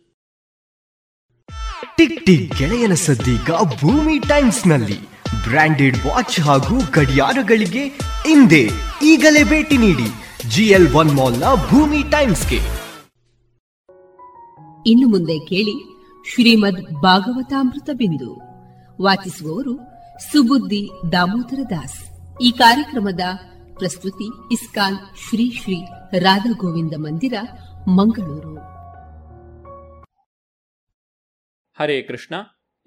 [1.97, 5.01] ಟಿಕ್ ಟಿಕ್ ಗೆಳೆಯನ ಸದ್ದೀಗ ಭೂಮಿ ಟೈಮ್ಸ್ನಲ್ಲಿ
[5.49, 7.87] ಬ್ರಾಂಡೆಡ್ ವಾಚ್ ಹಾಗೂ ಗಡಿಯಾರಗಳಿಗೆ
[8.27, 8.69] ಹಿಂದೆ
[9.03, 10.07] ಈಗಲೇ ಭೇಟಿ ನೀಡಿ
[10.49, 12.59] ಜಿಎಲ್ ಒನ್ ಮಾಲ್ನ ಭೂಮಿ ಟೈಮ್ಸ್ಗೆ.
[14.87, 15.75] ಇನ್ನು ಮುಂದೆ ಕೇಳಿ
[16.33, 18.41] ಶ್ರೀಮದ್ ಭಾಗವತಾಮೃತ ಬಿಂದು.
[19.01, 19.75] ವಾಚಿಸುವವರು
[20.31, 21.99] ಸುಬುದ್ದಿ ದಾಮೋದರ ದಾಸ್.
[22.41, 23.21] ಈ ಕಾರ್ಯಕ್ರಮದ
[23.73, 24.97] ಪ್ರಸ್ತುತಿ ಇಸ್ಕಾನ್
[25.29, 25.75] ಶ್ರೀ ಶ್ರೀ
[26.19, 27.33] ರಾಧಾ ಗೋವಿಂದ ಮಂದಿರ,
[27.87, 28.74] ಮಂಗಳೂರು.
[31.79, 32.35] ಹರೇ ಕೃಷ್ಣ.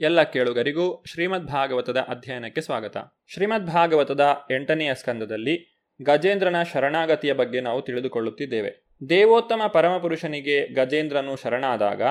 [0.00, 2.96] ಎಲ್ಲ ಕೇಳುಗರಿಗೂ ಶ್ರೀಮದ್ ಭಾಗವತದ ಅಧ್ಯಯನಕ್ಕೆ ಸ್ವಾಗತ.
[3.26, 8.86] ಶ್ರೀಮದ್ ಭಾಗವತದ ಎಂಟನೆಯ ಸ್ಕಂದದಲ್ಲಿ ಗಜೇಂದ್ರನ ಶರಣಾಗತಿಯ ಬಗ್ಗೆ ನಾವು ತಿಳಿದುಕೊಳ್ಳುತ್ತಿದ್ದೇವೆ.
[9.08, 12.02] ದೇವೋತ್ತಮ ಪರಮಪುರುಷನಿಗೆ ಗಜೇಂದ್ರನು ಶರಣಾದಾಗ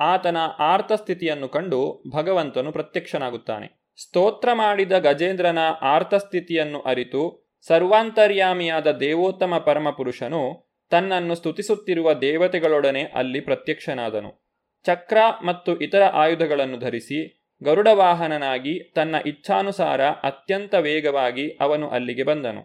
[0.00, 3.92] ಆತನ ಆರ್ತಸ್ಥಿತಿಯನ್ನು ಕಂಡು ಭಗವಂತನು ಪ್ರತ್ಯಕ್ಷನಾಗುತ್ತಾನೆ.
[3.96, 14.45] ಸ್ತೋತ್ರ ಮಾಡಿದ ಗಜೇಂದ್ರನ ಆರ್ತಸ್ಥಿತಿಯನ್ನು ಅರಿತು ಸರ್ವಾಂತರ್ಯಾಮಿಯಾದ ದೇವೋತ್ತಮ ಪರಮಪುರುಷನು ತನ್ನನ್ನು ಸ್ತುತಿಸುತ್ತಿರುವ ದೇವತೆಗಳೊಡನೆ ಅಲ್ಲಿ ಪ್ರತ್ಯಕ್ಷನಾದನು.
[14.86, 22.60] ಚಕ್ರ ಮತ್ತು ಇತರ ಆಯುಧಗಳನ್ನು ಧರಿಸಿ ಗರುಡವಾಹನನಾಗಿ ತನ್ನ ಇಚ್ಛಾನುಸಾರ ಅತ್ಯಂತ ವೇಗವಾಗಿ ಅವನು ಅಲ್ಲಿಗೆ ಬಂದನು.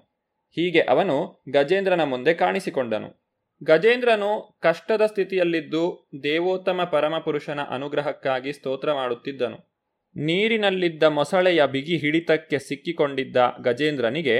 [0.56, 3.22] ಹೀಗೆ ಅವನು ಗಜೇಂದ್ರನ ಮುಂದೆ ಕಾಣಿಸಿಕೊಂಡನು.
[3.64, 9.72] ಗಜೇಂದ್ರನು ಕಷ್ಟದ ಸ್ಥಿತಿಯಲ್ಲಿದ್ದು ದೇವೋತ್ತಮ ಪರಮಪುರುಷನ ಅನುಗ್ರಹಕ್ಕಾಗಿ ಸ್ತೋತ್ರ ಮಾಡುತ್ತಿದ್ದನು
[10.16, 14.38] ನೀರಿನಲ್ಲಿದ್ದ ಮೊಸಳೆಯ ಬಿಗಿ ಹಿಡಿತಕ್ಕೆ ಸಿಕ್ಕಿಕೊಂಡಿದ್ದ ಗಜೇಂದ್ರನಿಗೆ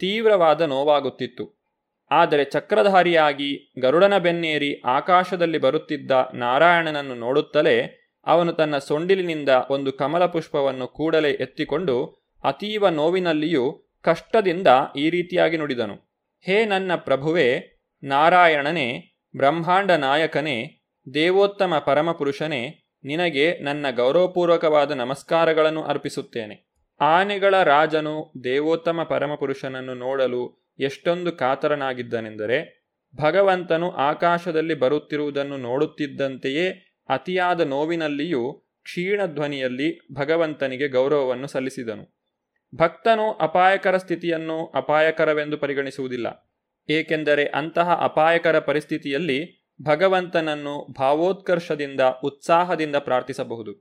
[0.00, 1.63] ತೀವ್ರವಾದ ನೋವಾಗುತ್ತಿತ್ತು.
[2.10, 11.30] ಆದರೆ ಚಕ್ರಧಾರಿಯಾಗಿ ಗರುಡನ ಬೆನ್ನೇರಿ ಆಕಾಶದಲ್ಲಿ ಬರುತ್ತಿದ್ದ ನಾರಾಯಣನನ್ನು ನೋಡುತ್ತಲೇ ಅವನು ತನ್ನ ಸೊಂಡಿಲಿನಿಂದ ಒಂದು ಕಮಲ ಪುಷ್ಪವನ್ನು ಕೂಡಲೇ
[11.30, 15.94] ಎತ್ತಿಕೊಂಡು ಅತೀವ ನೋವಿನಲ್ಲಿಯೂ ಕಷ್ಟದಿಂದ ಈ ರೀತಿಯಾಗಿ ನುಡಿದನು.
[16.40, 20.80] ಹೇ ನನ್ನ ಪ್ರಭುವೇ, ನಾರಾಯಣನೇ, ಬ್ರಹ್ಮಾಂಡ ನಾಯಕನೇ,
[21.14, 26.74] ದೇವೋತ್ತಮ ಪರಮಪುರುಷನೇ, ನಿನಗೆ ನನ್ನ ಗೌರವಪೂರ್ವಕವಾದ ನಮಸ್ಕಾರಗಳನ್ನು ಅರ್ಪಿಸುತ್ತೇನೆ.
[27.00, 32.84] ಆನೆಗಳ ರಾಜನು ದೇವೋತ್ತಮ ಪರಮಪುರುಷನನ್ನು ನೋಡಲು ಎಷ್ಟೊಂದು ಕಾತರನಾಗಿದ್ದನೆಂದರೆ
[33.16, 38.52] ಭಗವಂತನು ಆಕಾಶದಲ್ಲಿ ಬರುತ್ತಿರುವುದನ್ನು ನೋಡುತ್ತಿದ್ದಂತೆಯೇ ಅತಿಯಾದ ನೋವಿನಲ್ಲಿಯೂ
[38.82, 42.14] ಕ್ಷೀಣ ಧ್ವನಿಯಲ್ಲಿ ಭಗವಂತನಿಗೆ ಗೌರವವನ್ನು ಸಲ್ಲಿಸಿದನು.
[42.74, 46.54] ಭಕ್ತನು ಅಪಾಯಕರ ಸ್ಥಿತಿಯನ್ನು ಅಪಾಯಕರವೆಂದು ಪರಿಗಣಿಸುವುದಿಲ್ಲ.
[46.90, 53.72] ಏಕೆಂದರೆ ಅಂತಹ ಅಪಾಯಕರ ಪರಿಸ್ಥಿತಿಯಲ್ಲಿ ಭಗವಂತನನ್ನು ಭಾವೋತ್ಕರ್ಷದಿಂದ, ಉತ್ಸಾಹದಿಂದ ಪ್ರಾರ್ಥಿಸಬಹುದು.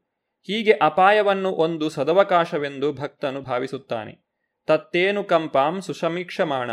[0.43, 4.22] ಹೀಗೆ ಅಪಾಯವನ್ನು ಒಂದು ಸದವಕಾಶವೆಂದು ಭಕ್ತನು ಭಾವಿಸುತ್ತಾನೆ.
[4.67, 6.71] ತತ್ತೇನು ಕಂಪಾಂ ಸುಶಮೀಕ್ಷಮಾಣ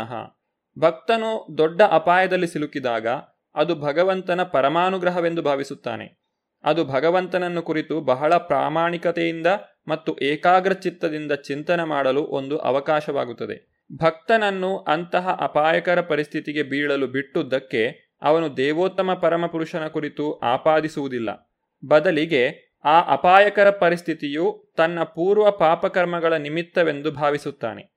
[0.79, 3.07] ಭಕ್ತನು ದೊಡ್ಡ ಅಪಾಯದಲ್ಲಿ ಸಿಲುಕಿದಾಗ
[3.55, 6.21] ಅದು ಭಗವಂತನ ಪರಮಾನುಗ್ರಹವೆಂದು ಭಾವಿಸುತ್ತಾನೆ.
[6.63, 9.47] ಅದು ಭಗವಂತನನ್ನು ಕುರಿತು ಬಹಳ ಪ್ರಾಮಾಣಿಕತೆಯಿಂದ
[9.87, 13.85] ಮತ್ತು ಏಕಾಗ್ರ ಚಿತ್ತದಿಂದ ಚಿಂತನೆ ಮಾಡಲು ಒಂದು ಅವಕಾಶವಾಗುತ್ತದೆ.
[13.97, 21.51] ಭಕ್ತನನ್ನು ಅಂತಹ ಅಪಾಯಕರ ಪರಿಸ್ಥಿತಿಗೆ ಬೀಳಲು ಬಿಟ್ಟುದಕ್ಕೆ ಅವನು ದೇವೋತ್ತಮ ಪರಮಪುರುಷನ ಕುರಿತು ಆಪಾದಿಸುವುದಿಲ್ಲ.
[21.85, 27.95] ಬದಲಿಗೆ ಆ ಅಪಾಯಕರ ಪರಿಸ್ಥಿತಿಯು ತನ್ನ ಪೂರ್ವ ಪಾಪಕರ್ಮಗಳ ನಿಮಿತ್ತವೆಂದು ಭಾವಿಸುತ್ತಾನೆ.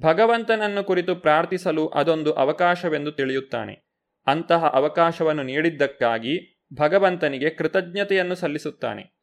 [0.00, 3.90] ಭಗವಂತನನ್ನು ಕುರಿತು ಪ್ರಾರ್ಥಿಸಲು ಅದೊಂದು ಅವಕಾಶವೆಂದು ತಿಳಿಯುತ್ತಾನೆ.
[4.26, 9.14] ಅಂತಹ ಅವಕಾಶವನ್ನು ನೀಡಿದ್ದಕ್ಕಾಗಿ ಭಗವಂತನಿಗೆ ಕೃತಜ್ಞತೆಯನ್ನು ಸಲ್ಲಿಸುತ್ತಾನೆ.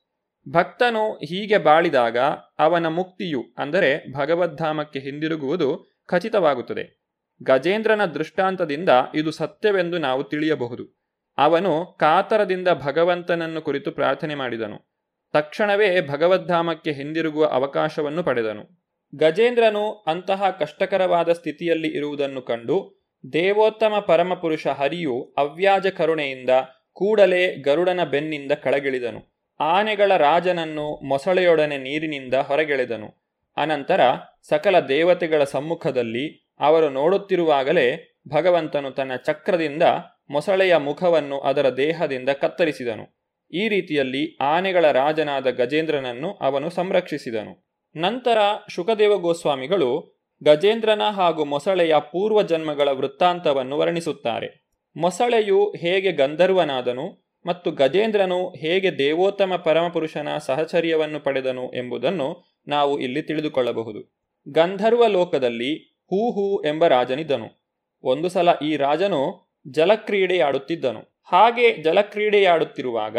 [0.51, 2.18] ಭಕ್ತನು ಹೀಗೆ ಬಾಳಿದಾಗ
[2.59, 7.01] ಅವನ ಮುಕ್ತಿಯು ಅಂದರೆ ಭಗವದ್ಧಾಮಕ್ಕೆ ಹಿಂದಿರುಗುವುದು ಖಚಿತವಾಗುತ್ತದೆ.
[7.43, 11.01] ಗಜೇಂದ್ರನ ದೃಷ್ಟಾಂತದಿಂದ ಇದು ಸತ್ಯವೆಂದು ನಾವು ತಿಳಿಯಬಹುದು.
[11.38, 14.91] ಅವನು ಕಾತರದಿಂದ ಭಗವಂತನನ್ನು ಕುರಿತು ಪ್ರಾರ್ಥನೆ ಮಾಡಿದನು.
[15.34, 18.82] ತಕ್ಷಣವೇ ಭಗವದ್ಧಾಮಕ್ಕೆ ಹಿಂದಿರುಗುವ ಅವಕಾಶವನ್ನು ಪಡೆದನು.
[19.16, 23.02] ಗಜೇಂದ್ರನು ಅಂತಹ ಕಷ್ಟಕರವಾದ ಸ್ಥಿತಿಯಲ್ಲಿ ಇರುವುದನ್ನು ಕಂಡು
[23.34, 26.50] ದೇವೋತ್ತಮ ಪರಮಪುರುಷ ಹರಿಯು ಅವ್ಯಾಜ ಕರುಣೆಯಿಂದ
[26.94, 29.48] ಕೂಡಲೇ ಗರುಡನ ಬೆನ್ನಿಂದ ಕಳಗಿಳಿದನು.
[29.60, 33.26] ಆನೆಗಳ ರಾಜನನ್ನು ಮೊಸಳೆಯೊಡನೆ ನೀರಿನಿಂದ ಹೊರಗೆಳೆದನು.
[33.58, 34.02] ಅನಂತರ
[34.50, 39.84] ಸಕಲ ದೇವತೆಗಳ ಸಮ್ಮುಖದಲ್ಲಿ ಅವರು ನೋಡುತ್ತಿರುವಾಗಲೇ ಭಗವಂತನು ತನ್ನ ಚಕ್ರದಿಂದ
[40.30, 43.20] ಮೊಸಳೆಯ ಮುಖವನ್ನು ಅದರ ದೇಹದಿಂದ ಕತ್ತರಿಸಿದನು.
[43.52, 47.72] ಈ ರೀತಿಯಲ್ಲಿ ಆನೆಗಳ ರಾಜನಾದ ಗಜೇಂದ್ರನನ್ನು ಅವನು ಸಂರಕ್ಷಿಸಿದನು.
[47.95, 48.38] ನಂತರ
[48.70, 54.72] ಶುಕದೇವ ಗೋಸ್ವಾಮಿಗಳು ಗಜೇಂದ್ರನ ಹಾಗೂ ಮೊಸಳೆಯ ಪೂರ್ವ ಜನ್ಮಗಳ ವೃತ್ತಾಂತವನ್ನು ವರ್ಣಿಸುತ್ತಾರೆ.
[54.97, 64.24] ಮೊಸಳೆಯು ಹೇಗೆ ಗಂಧರ್ವನಾದನು ಮತ್ತು ಗಜೇಂದ್ರನು ಹೇಗೆ ದೇವೋತ್ತಮ ಪರಮಪುರುಷನ ಸಹಚರ್ಯವನ್ನು ಪಡೆದನು ಎಂಬುದನ್ನು ನಾವು ಇಲ್ಲಿ ತಿಳಿದುಕೊಳ್ಳಬಹುದು.
[64.49, 67.78] ಗಂಧರ್ವ ಲೋಕದಲ್ಲಿ ಹೂ ಹೂ ಎಂಬ ರಾಜನಿದ್ದನು.
[68.04, 71.11] ಒಂದು ಸಲ ಈ ರಾಜನು ಜಲಕ್ರೀಡೆಯಾಡುತ್ತಿದ್ದನು.
[71.32, 73.18] ಹಾಗೆ ಜಲಕ್ರೀಡೆಯಾಡುತ್ತಿರುವಾಗ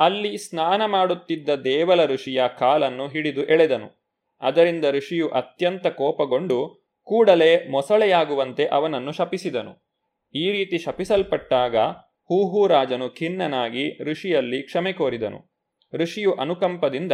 [0.00, 4.04] ಅಲ್ಲಿ ಸ್ನಾನ ಮಾಡುತ್ತಿದ್ದ ದೇವಲ ಋಷಿಯ ಕಾಲನ್ನು ಹಿಡಿದು ಎಳೆದನು.
[4.40, 9.90] ಅದರಿಂದ ಋಷಿಯು ಅತ್ಯಂತ ಕೋಪಗೊಂಡು ಕೂಡಲೇ ಮೊಸಳೆಯಾಗುವಂತೆ ಅವನನ್ನು ಶಪಿಸಿದನು.
[10.34, 11.76] ಈ ರೀತಿ ಶಪಿಸಲ್ಪಟ್ಟಾಗ
[12.24, 15.50] ಹೂಹೂ ರಾಜನು ಖಿನ್ನನಾಗಿ ಋಷಿಯಲ್ಲಿ ಕ್ಷಮೆ ಕೋರಿದನು.
[15.94, 17.12] ಋಷಿಯು ಅನುಕಂಪದಿಂದ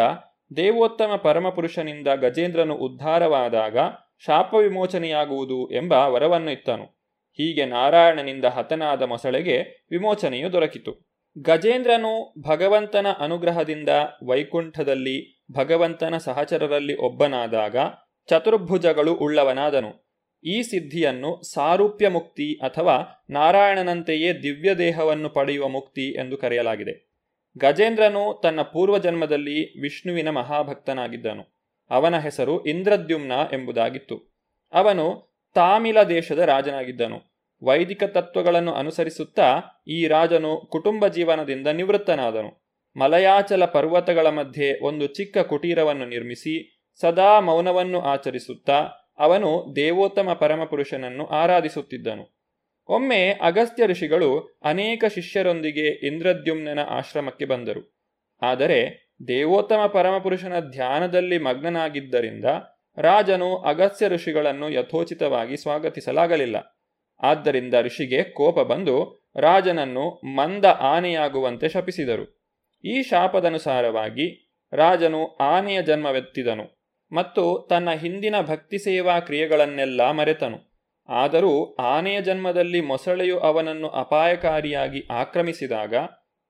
[0.57, 3.79] ದೇವೋತ್ತಮ ಪರಮಪುರುಷನಿಂದ ಗಜೇಂದ್ರನು ಉದ್ಧಾರವಾದಾಗ
[4.27, 6.96] ಶಾಪ ವಿಮೋಚನೆಯಾಗುವುದು ಎಂಬ ವರವನ್ನು ಇತ್ತನು.
[7.37, 11.09] ಹೀಗೆ ನಾರಾಯಣನಿಂದ ಹತನಾದ ಮೊಸಳೆಗೆ ವಿಮೋಚನೆಯು ದೊರಕಿತು.
[11.39, 13.89] ಗಜೇಂದ್ರನು ಭಗವಂತನ ಅನುಗ್ರಹದಿಂದ
[14.29, 17.77] ವೈಕುಂಠದಲ್ಲಿ ಭಗವಂತನ ಸಹಚರರಲ್ಲಿ ಒಬ್ಬನಾದಾಗ
[18.29, 20.07] ಚತುರ್ಭುಜಗಳು ಉಳ್ಳವನಾದನು.
[20.45, 27.11] ಈ ಸಿದ್ಧಿಯನ್ನು ಸಾರೂಪ್ಯ ಮುಕ್ತಿ ಅಥವಾ ನಾರಾಯಣನಂತೆಯೇ ದಿವ್ಯ ದೇಹವನ್ನು ಪಡೆಯುವ ಮುಕ್ತಿ ಎಂದು ಕರೆಯಲಾಗಿದೆ.
[27.59, 31.57] ಗಜೇಂದ್ರನು ತನ್ನ ಪೂರ್ವಜನ್ಮದಲ್ಲಿ ವಿಷ್ಣುವಿನ ಮಹಾಭಕ್ತನಾಗಿದ್ದನು.
[31.91, 34.37] ಅವನ ಹೆಸರು ಇಂದ್ರದ್ಯುಮ್ನ ಎಂಬುದಾಗಿತ್ತು.
[34.73, 37.19] ಅವನು ತಾಮಿಲ ದೇಶದ ರಾಜನಾಗಿದ್ದನು.
[37.65, 39.49] ವೈದಿಕ ತತ್ವಗಳನ್ನು ಅನುಸರಿಸುತ್ತಾ
[39.89, 42.51] ಈ ರಾಜನು ಕುಟುಂಬ ಜೀವನದಿಂದ ನಿವೃತ್ತನಾದನು.
[42.97, 48.87] ಮಲಯಾಚಲ ಪರ್ವತಗಳ ಮಧ್ಯೆ ಒಂದು ಚಿಕ್ಕ ಕುಟೀರವನ್ನು ನಿರ್ಮಿಸಿ, ಸದಾ ಮೌನವನ್ನು ಆಚರಿಸುತ್ತಾ
[49.19, 52.25] ಅವನು ದೇವೋತ್ತಮ ಪರಮಪುರುಷನನ್ನು ಆರಾಧಿಸುತ್ತಿದ್ದನು.
[52.89, 57.83] ಒಮ್ಮೆ ಅಗಸ್ತ್ಯ ಋಷಿಗಳು ಅನೇಕ ಶಿಷ್ಯರೊಂದಿಗೆ ಇಂದ್ರದ್ಯುಮ್ನ ಆಶ್ರಮಕ್ಕೆ ಬಂದರು.
[58.43, 58.79] ಆದರೆ
[59.29, 62.45] ದೇವೋತ್ತಮ ಪರಮಪುರುಷನ ಧ್ಯಾನದಲ್ಲಿ ಮಗ್ನನಾಗಿದ್ದರಿಂದ
[62.99, 66.83] ರಾಜನು ಅಗಸ್ತ್ಯ ಋಷಿಗಳನ್ನು ಯಥೋಚಿತವಾಗಿ ಸ್ವಾಗತಿಸಲಾಗಲಿಲ್ಲ.
[67.23, 72.47] ಆದ್ದರಿಂದ ಋಷಿಗೆ ಕೋಪ ಬಂದು ರಾಜನನ್ನು ಮಂದ ಆನೆಯಾಗುವಂತೆ ಶಪಿಸಿದರು.
[72.85, 76.77] ಈ ಶಾಪದನುಸಾರವಾಗಿ ರಾಜನು ಆನೆಯ ಜನ್ಮವೆತ್ತಿದನು
[77.13, 80.59] ಮತ್ತು ತನ್ನ ಹಿಂದಿನ ಭಕ್ತಿ ಸೇವಾ ಕ್ರಿಯೆಗಳನ್ನೆಲ್ಲ ಮರೆತನು.
[81.09, 85.95] ಆದರೂ ಆನೆಯ ಜನ್ಮದಲ್ಲಿ ಮೊಸಳೆಯು ಅವನನ್ನು ಅಪಾಯಕಾರಿಯಾಗಿ ಆಕ್ರಮಿಸಿದಾಗ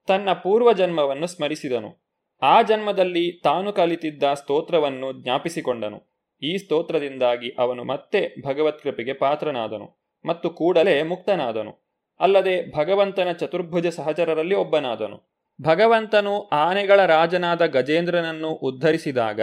[0.06, 2.06] ತನ್ನ ಪೂರ್ವ ಜನ್ಮವನ್ನು ಸ್ಮರಿಸಿದನು.
[2.42, 6.15] ಆ ಜನ್ಮದಲ್ಲಿ ತಾನು ಕಲಿತಿದ್ದ ಸ್ತೋತ್ರವನ್ನು ಜ್ಞಾಪಿಸಿಕೊಂಡನು.
[6.42, 11.86] ಈ ಸ್ತೋತ್ರದಿಂದಾಗಿ ಅವನು ಮತ್ತೆ ಭಗವತ್ ಕೃಪೆಗೆ ಪಾತ್ರನಾದನು ಮತ್ತು ಕೂಡಲೇ ಮುಕ್ತನಾದನು.
[12.20, 15.36] ಅಲ್ಲದೆ ಭಗವಂತನ ಚತುರ್ಭುಜ ಸಹಚರರಲ್ಲಿ ಒಬ್ಬನಾದನು.
[15.62, 19.40] ಭಗವಂತನು ಆನೆಗಳ ರಾಜನಾದ ಗಜೇಂದ್ರನನ್ನು ಉದ್ಧರಿಸಿದಾಗ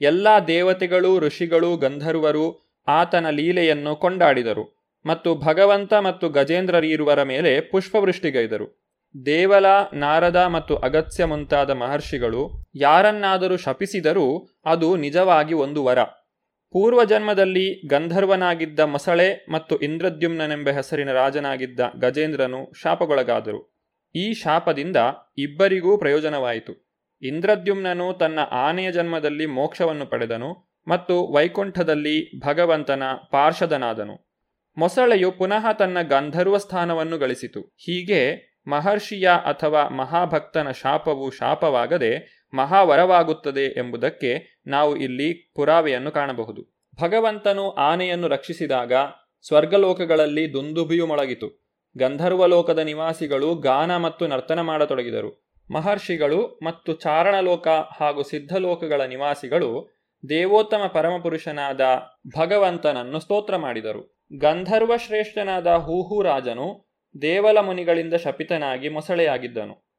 [0.00, 8.90] ಎಲ್ಲ ದೇವತೆಗಳು, ಋಷಿಗಳು, ಗಂಧರ್ವರು ಆತನ ಲೀಲೆಯನ್ನು ಕೊಂಡಾಡಿದರು ಮತ್ತು ಭಗವಂತ ಮತ್ತು ಗಜೇಂದ್ರರಿರುವರ ಮೇಲೆ ಪುಷ್ಪವೃಷ್ಟಿಗೈದರು.
[9.26, 15.98] ದೇವಲ, ನಾರದ ಮತ್ತು ಅಗತ್ಯ ಮುಂತಾದ ಮಹರ್ಷಿಗಳು ಯಾರನ್ನಾದರೂ ಶಪಿಸಿದರೂ ಅದು ನಿಜವಾಗಿ ಒಂದು ವರ.
[16.72, 23.82] ಪೂರ್ವಜನ್ಮದಲ್ಲಿ ಗಂಧರ್ವನಾಗಿದ್ದ ಮೊಸಳೆ ಮತ್ತು ಇಂದ್ರದ್ಯುಮ್ನನೆಂಬ ಹೆಸರಿನ ರಾಜನಾಗಿದ್ದ ಗಜೇಂದ್ರನು ಶಾಪಗೊಳಗಾದರು.
[24.14, 24.96] ಈ ಶಾಪದಿಂದ
[25.38, 26.90] ಇಬ್ಬರಿಗೂ ಪ್ರಯೋಜನವಾಯಿತು.
[27.22, 34.30] ಇಂದ್ರದ್ಯುಮ್ನನು ತನ್ನ ಆನೆಯ ಜನ್ಮದಲ್ಲಿ ಮೋಕ್ಷವನ್ನು ಪಡೆದನು ಮತ್ತು ವೈಕುಂಠದಲ್ಲಿ ಭಗವಂತನ ಪಾರ್ಷದನಾದನು.
[34.78, 37.60] ಮೊಸಳೆಯು ಪುನಃ ತನ್ನ ಗಂಧರ್ವ ಸ್ಥಾನವನ್ನು ಗಳಿಸಿತು.
[37.60, 46.84] ಹೀಗೆ ಮಹರ್ಷಿಯ ಅಥವಾ ಮಹಾಭಕ್ತನ ಶಾಪವು ಶಾಪವಾಗದೆ ಮಹಾವರವಾಗುತ್ತದೆ ಎಂಬುದಕ್ಕೆ ನಾವು ಇಲ್ಲಿ ಪುರಾವೆಯನ್ನು ಕಾಣಬಹುದು.
[47.00, 48.92] ಭಗವಂತನು ಆನೆಯನ್ನು ರಕ್ಷಿಸಿದಾಗ
[49.46, 51.70] ಸ್ವರ್ಗಲೋಕಗಳಲ್ಲಿ ದುಂದುಬಿಯು ಮೊಳಗಿತು.
[51.98, 55.50] ಗಂಧರ್ವಲೋಕದ ನಿವಾಸಿಗಳು ಗಾನ ಮತ್ತು ನರ್ತನ ಮಾಡತೊಡಗಿದರು.
[55.72, 61.80] ಮಹರ್ಷಿಗಳು ಮತ್ತು ಚಾರಣಲೋಕ ಹಾಗೂ ಸಿದ್ಧಲೋಕಗಳ ನಿವಾಸಿಗಳು ದೇವೋತ್ತಮ ಪರಮಪುರುಷನಾದ
[62.38, 64.20] ಭಗವಂತನನ್ನು ಸ್ತೋತ್ರ ಮಾಡಿದರು.
[64.38, 66.90] ಗಂಧರ್ವ ಶ್ರೇಷ್ಠನಾದ ಹೂಹು ರಾಜನು
[67.22, 69.89] ದೇವಲ ಮುನಿಗಳಿಂದ ಶಪಿತನಾಗಿ ಮೊಸಳೆಯಾಗಿದ್ದನು.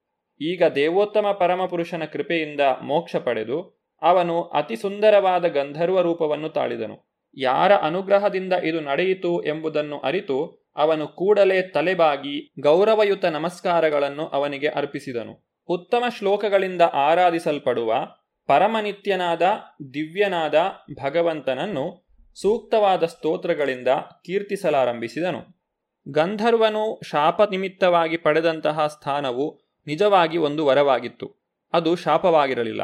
[0.42, 7.12] ಈಗ ದೇವೋತ್ತಮ ಪರಮಪುರುಷನ ಕೃಪೆಯಿಂದ ಮೋಕ್ಷ ಪಡೆದು ಅವನು ಅತಿ ಸುಂದರವಾದ ಗಂಧರ್ವ ರೂಪವನ್ನು ತಾಳಿದನು.
[7.38, 15.56] ಯಾರ ಅನುಗ್ರಹದಿಂದ ಇದು ನಡೆಯಿತು ಎಂಬುದನ್ನು ಅರಿತು ಅವನು ಕೂಡಲೇ ತಲೆಬಾಗಿ ಗೌರವಯುತ ನಮಸ್ಕಾರಗಳನ್ನು ಅವನಿಗೆ ಅರ್ಪಿಸಿದನು.
[15.68, 17.94] ಉತ್ತಮ ಶ್ಲೋಕಗಳಿಂದ ಆರಾಧಿಸಲ್ಪಡುವ
[18.48, 19.42] ಪರಮನಿತ್ಯನಾದ,
[19.94, 20.56] ದಿವ್ಯನಾದ
[21.04, 22.08] ಭಗವಂತನನ್ನು
[22.42, 23.88] ಸೂಕ್ತವಾದ ಸ್ತೋತ್ರಗಳಿಂದ
[24.26, 25.62] ಕೀರ್ತಿಸಲಾರಂಭಿಸಿದನು.
[26.12, 31.28] ಗಂಧರ್ವನು ಶಾಪ ನಿಮಿತ್ತವಾಗಿ ಪಡೆದಂತಹ ಸ್ಥಾನವು ನಿಜವಾಗಿ ಒಂದು ವರವಾಗಿತ್ತು.
[31.74, 32.84] ಅದು ಶಾಪವಾಗಿರಲಿಲ್ಲ.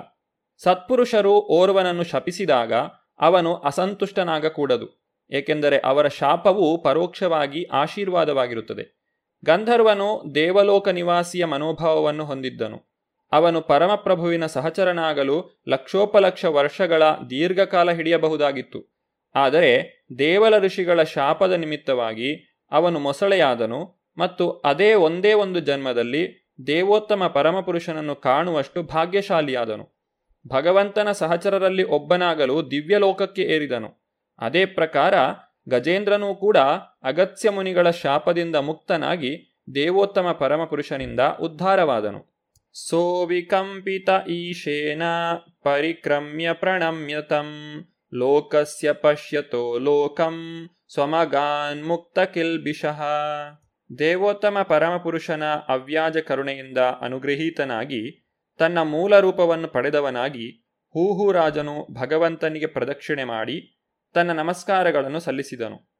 [0.61, 2.73] ಸತ್ಪುರುಷರು ಓರ್ವನನ್ನು ಶಪಿಸಿದಾಗ
[3.19, 4.87] ಅವನು ಅಸಂತುಷ್ಟನಾಗಕೂಡದು,
[5.31, 8.85] ಏಕೆಂದರೆ ಅವರ ಶಾಪವು ಪರೋಕ್ಷವಾಗಿ ಆಶೀರ್ವಾದವಾಗಿರುತ್ತದೆ.
[9.43, 12.79] ಗಂಧರ್ವನು ದೇವಲೋಕ ನಿವಾಸಿಯ ಮನೋಭಾವವನ್ನು ಹೊಂದಿದ್ದನು.
[13.31, 15.37] ಅವನು ಪರಮಪ್ರಭುವಿನ ಸಹಚರನಾಗಲು
[15.67, 18.79] ಲಕ್ಷೋಪಲಕ್ಷ ವರ್ಷಗಳ ದೀರ್ಘಕಾಲ ಹಿಡಿಯಬಹುದಾಗಿತ್ತು.
[19.35, 19.71] ಆದರೆ
[20.19, 22.29] ದೇವಲ ಋಷಿಗಳ ಶಾಪದ ನಿಮಿತ್ತವಾಗಿ
[22.71, 23.79] ಅವನು ಮೊಸಳೆಯಾದನು
[24.17, 26.23] ಮತ್ತು ಅದೇ ಒಂದೇ ಒಂದು ಜನ್ಮದಲ್ಲಿ
[26.67, 29.97] ದೇವೋತ್ತಮ ಪರಮಪುರುಷನನ್ನು ಕಾಣುವಷ್ಟು ಭಾಗ್ಯಶಾಲಿಯಾದನು.
[30.47, 34.15] ಭಗವಂತನ ಸಹಚರರಲ್ಲಿ ಒಬ್ಬನಾಗಲು ದಿವ್ಯಲೋಕಕ್ಕೆ ಏರಿದನು.
[34.39, 35.13] ಅದೇ ಪ್ರಕಾರ
[35.69, 36.57] ಗಜೇಂದ್ರನೂ ಕೂಡ
[37.03, 42.37] ಅಗತ್ಯ ಮುನಿಗಳ ಶಾಪದಿಂದ ಮುಕ್ತನಾಗಿ ದೇವೋತ್ತಮ ಪರಮಪುರುಷನಿಂದ ಉದ್ಧಾರವಾದನು.
[42.73, 45.03] ಸೋವಿಕಂಪಿತ ಈಶೇನ
[45.63, 47.53] ಪರಿಕ್ರಮ್ಯ ಪ್ರಣಮ್ಯತಂ.
[48.13, 50.69] ಲೋಕಸ್ಯ ಪಶ್ಯತೋ ಲೋಕಂ.
[50.93, 53.01] ಸ್ವಮಗಾನ್ ಮುಕ್ತ ಕಿಲ್ಬಿಷಃ
[53.99, 58.27] ದೇವೋತ್ತಮ ಪರಮಪುರುಷನ ಅವ್ಯಾಜ ಕರುಣೆಯಿಂದ ಅನುಗ್ರಹೀತನಾಗಿ
[58.57, 63.83] ತನ್ನ ಮೂಲ ರೂಪವನ್ನು ಪಡೆದವನಾಗಿ ಹೂಹುರಾಜನು ಭಗವಂತನಿಗೆ ಪ್ರದಕ್ಷಿಣೆ ಮಾಡಿ,
[64.13, 65.93] ತನ್ನ ನಮಸ್ಕಾರಗಳನ್ನು ಸಲ್ಲಿಸಿದನು.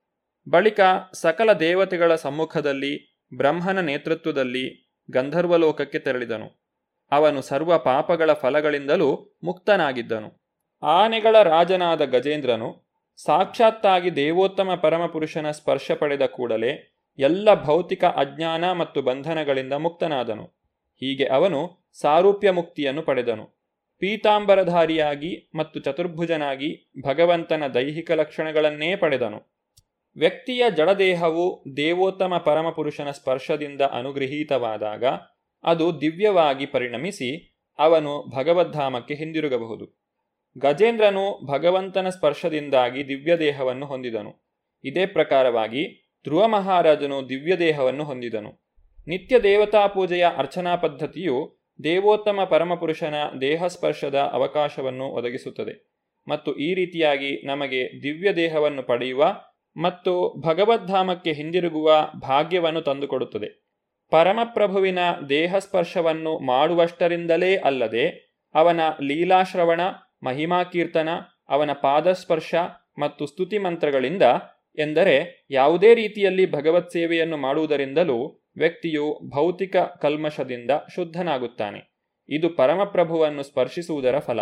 [0.49, 0.79] ಬಳಿಕ
[1.13, 6.71] ಸಕಲ ದೇವತೆಗಳ ಸಮ್ಮುಖದಲ್ಲಿ, ಬ್ರಹ್ಮನ ನೇತೃತ್ವದಲ್ಲಿ ಗಂಧರ್ವಲೋಕಕ್ಕೆ ತೆರಳಿದನು.
[7.11, 10.41] ಅವನು ಸರ್ವ ಪಾಪಗಳ ಫಲಗಳಿಂದಲೂ ಮುಕ್ತನಾಗಿದ್ದನು.
[10.83, 12.91] ಆನೆಗಳ ರಾಜನಾದ ಗಜೇಂದ್ರನು
[13.25, 20.43] ಸಾಕ್ಷಾತ್ತಾಗಿ ದೇವೋತ್ತಮ ಪರಮಪುರುಷನ ಸ್ಪರ್ಶ ಪಡೆದ ಕೂಡಲೇ ಎಲ್ಲ ಭೌತಿಕ ಅಜ್ಞಾನ ಮತ್ತು ಬಂಧನಗಳಿಂದ ಮುಕ್ತನಾದನು.
[20.99, 23.45] ಹೀಗೆ ಅವನು ಸಾರೂಪ್ಯ ಮುಕ್ತಿಯನ್ನು ಪಡೆದನು.
[23.99, 29.57] ಪೀತಾಂಬರಧಾರಿಯಾಗಿ ಮತ್ತು ಚತುರ್ಭುಜನಾಗಿ ಭಗವಂತನ ದೈಹಿಕ ಲಕ್ಷಣಗಳನ್ನೇ ಪಡೆದನು.
[30.17, 35.05] ವ್ಯಕ್ತಿಯ ಜಡದೇಹವು ದೇವೋತ್ತಮ ಪರಮಪುರುಷನ ಸ್ಪರ್ಶದಿಂದ ಅನುಗೃಹೀತವಾದಾಗ
[35.63, 40.03] ಅದು ದಿವ್ಯವಾಗಿ ಪರಿಣಮಿಸಿ ಅವನು ಭಗವದ್ಧಾಮಕ್ಕೆ ಹಿಂದಿರುಗಬಹುದು.
[40.57, 44.47] ಗಜೇಂದ್ರನು ಭಗವಂತನ ಸ್ಪರ್ಶದಿಂದಾಗಿ ದಿವ್ಯ ದೇಹವನ್ನು ಹೊಂದಿದನು.
[44.83, 48.51] ಇದೇ ಪ್ರಕಾರವಾಗಿ ಧ್ರುವ ಮಹಾರಾಜನು ದಿವ್ಯದೇಹವನ್ನು ಹೊಂದಿದನು.
[49.07, 51.35] ನಿತ್ಯ ದೇವತಾ ಪೂಜೆಯ ಅರ್ಚನಾ ಪದ್ಧತಿಯು
[51.83, 55.73] ದೇವೋತ್ತಮ ಪರಮಪುರುಷನ ದೇಹಸ್ಪರ್ಶದ ಅವಕಾಶವನ್ನು ಒದಗಿಸುತ್ತದೆ
[56.27, 59.23] ಮತ್ತು ಈ ರೀತಿಯಾಗಿ ನಮಗೆ ದಿವ್ಯ ದೇಹವನ್ನು ಪಡೆಯುವ
[59.75, 61.89] ಮತ್ತು ಭಗವದ್ಧಾಮಕ್ಕೆ ಹಿಂದಿರುಗುವ
[62.21, 63.49] ಭಾಗ್ಯವನ್ನು ತಂದುಕೊಡುತ್ತದೆ.
[64.11, 64.99] ಪರಮಪ್ರಭುವಿನ
[65.29, 68.05] ದೇಹಸ್ಪರ್ಶವನ್ನು ಮಾಡುವಷ್ಟರಿಂದಲೇ ಅಲ್ಲದೆ
[68.55, 69.81] ಅವನ ಲೀಲಾಶ್ರವಣ
[70.23, 71.09] ಮಹಿಮಾಕೀರ್ತನ
[71.49, 72.55] ಅವನ ಪಾದಸ್ಪರ್ಶ
[72.97, 74.23] ಮತ್ತು ಸ್ತುತಿ ಮಂತ್ರಗಳಿಂದ
[74.77, 81.97] ಎಂದರೆ ಯಾವುದೇ ರೀತಿಯಲ್ಲಿ ಭಗವತ್ ಸೇವೆಯನ್ನು ಮಾಡುವುದರಿಂದಲೂ ವ್ಯಕ್ತಿಯು ಭೌತಿಕ ಕಲ್ಮಶದಿಂದ ಶುದ್ಧನಾಗುತ್ತಾನೆ.
[82.29, 84.39] ಇದು ಪರಮಪ್ರಭುವನ್ನು ಸ್ಪರ್ಶಿಸುವುದರ ಫಲ.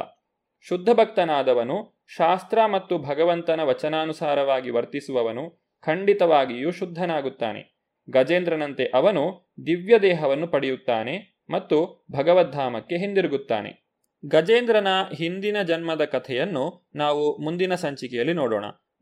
[0.67, 7.75] ಶುದ್ಧ ಭಕ್ತನಾದವನು ಶಾಸ್ತ್ರ ಮತ್ತು ಭಗವಂತನ ವಚನಾನುಸಾರವಾಗಿ ವರ್ತಿಸುವವನು ಖಂಡಿತವಾಗಿಯೂ ಶುದ್ಧನಾಗುತ್ತಾನೆ.
[8.09, 13.85] ಗಜೇಂದ್ರನಂತೆ ಅವನು ದಿವ್ಯ ದೇಹವನ್ನು ಪಡೆಯುತ್ತಾನೆ ಮತ್ತು ಭಗವದ್ಧಾಮಕ್ಕೆ ಹಿಂದಿರುಗುತ್ತಾನೆ.
[14.25, 18.65] ಗಜೇಂದ್ರನ ಹಿಂದಿನ ಜನ್ಮದ ಕಥೆಯನ್ನು ನಾವು ಮುಂದಿನ ಸಂಚಿಕೆಯಲ್ಲಿ ನೋಡೋಣ.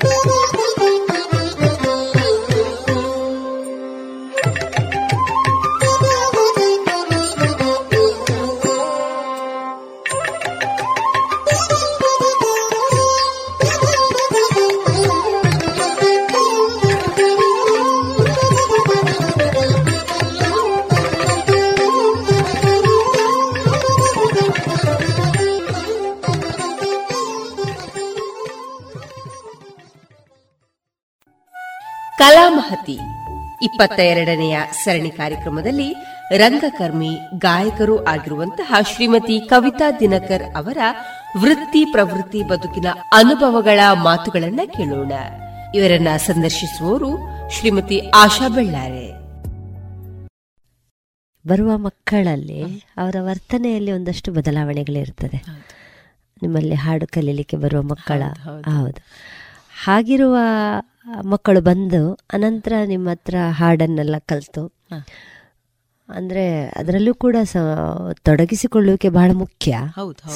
[0.00, 0.30] 在台
[0.78, 1.13] 湾的。
[32.74, 35.94] ಕಲಾಮಹತಿ ಇಪ್ಪತ್ತ ಎರಡನೆಯ ಸರಣಿ ಕಾರ್ಯಕ್ರಮದಲ್ಲಿ
[36.36, 40.78] ರಂಗಕರ್ಮಿ ಗಾಯಕರು ಆಗಿರುವಂತಹ ಶ್ರೀಮತಿ ಕವಿತಾ ದಿನಕರ್ ಅವರ
[41.40, 45.12] ವೃತ್ತಿ ಪ್ರವೃತ್ತಿ ಬದುಕಿನ ಅನುಭವಗಳ ಮಾತುಗಳನ್ನ ಕೇಳೋಣ.
[45.74, 47.18] ಇವರನ್ನ ಸಂದರ್ಶಿಸುವವರು
[47.50, 49.14] ಶ್ರೀಮತಿ ಆಶಾ ಬೆಳ್ಳಾರೆ.
[51.48, 52.62] ಬರುವ ಮಕ್ಕಳಲ್ಲಿ
[52.96, 55.44] ಅವರ ವರ್ತನೆಯಲ್ಲಿ ಒಂದಷ್ಟು ಬದಲಾವಣೆಗಳಿರ್ತದೆ
[56.42, 59.02] ನಿಮ್ಮಲ್ಲಿ ಹಾಡು ಕಲೀಲಿಕ್ಕೆ ಬರುವ ಮಕ್ಕಳ ಹೌದು.
[59.84, 60.36] ಹಾಗಿರುವ
[61.06, 62.00] ಮಕ್ಕಳು ಬಂದು
[62.32, 64.64] ಅನಂತರ ನಿಮ್ಮ ಹತ್ರ ಹಾಡನ್ನೆಲ್ಲ ಕಲಿತು.
[66.08, 67.56] ಅಂದ್ರೆ ಅದರಲ್ಲೂ ಕೂಡ ಸ
[68.22, 69.78] ತೊಡಗಿಸಿಕೊಳ್ಳುವಿಕೆ ಬಹಳ ಮುಖ್ಯ.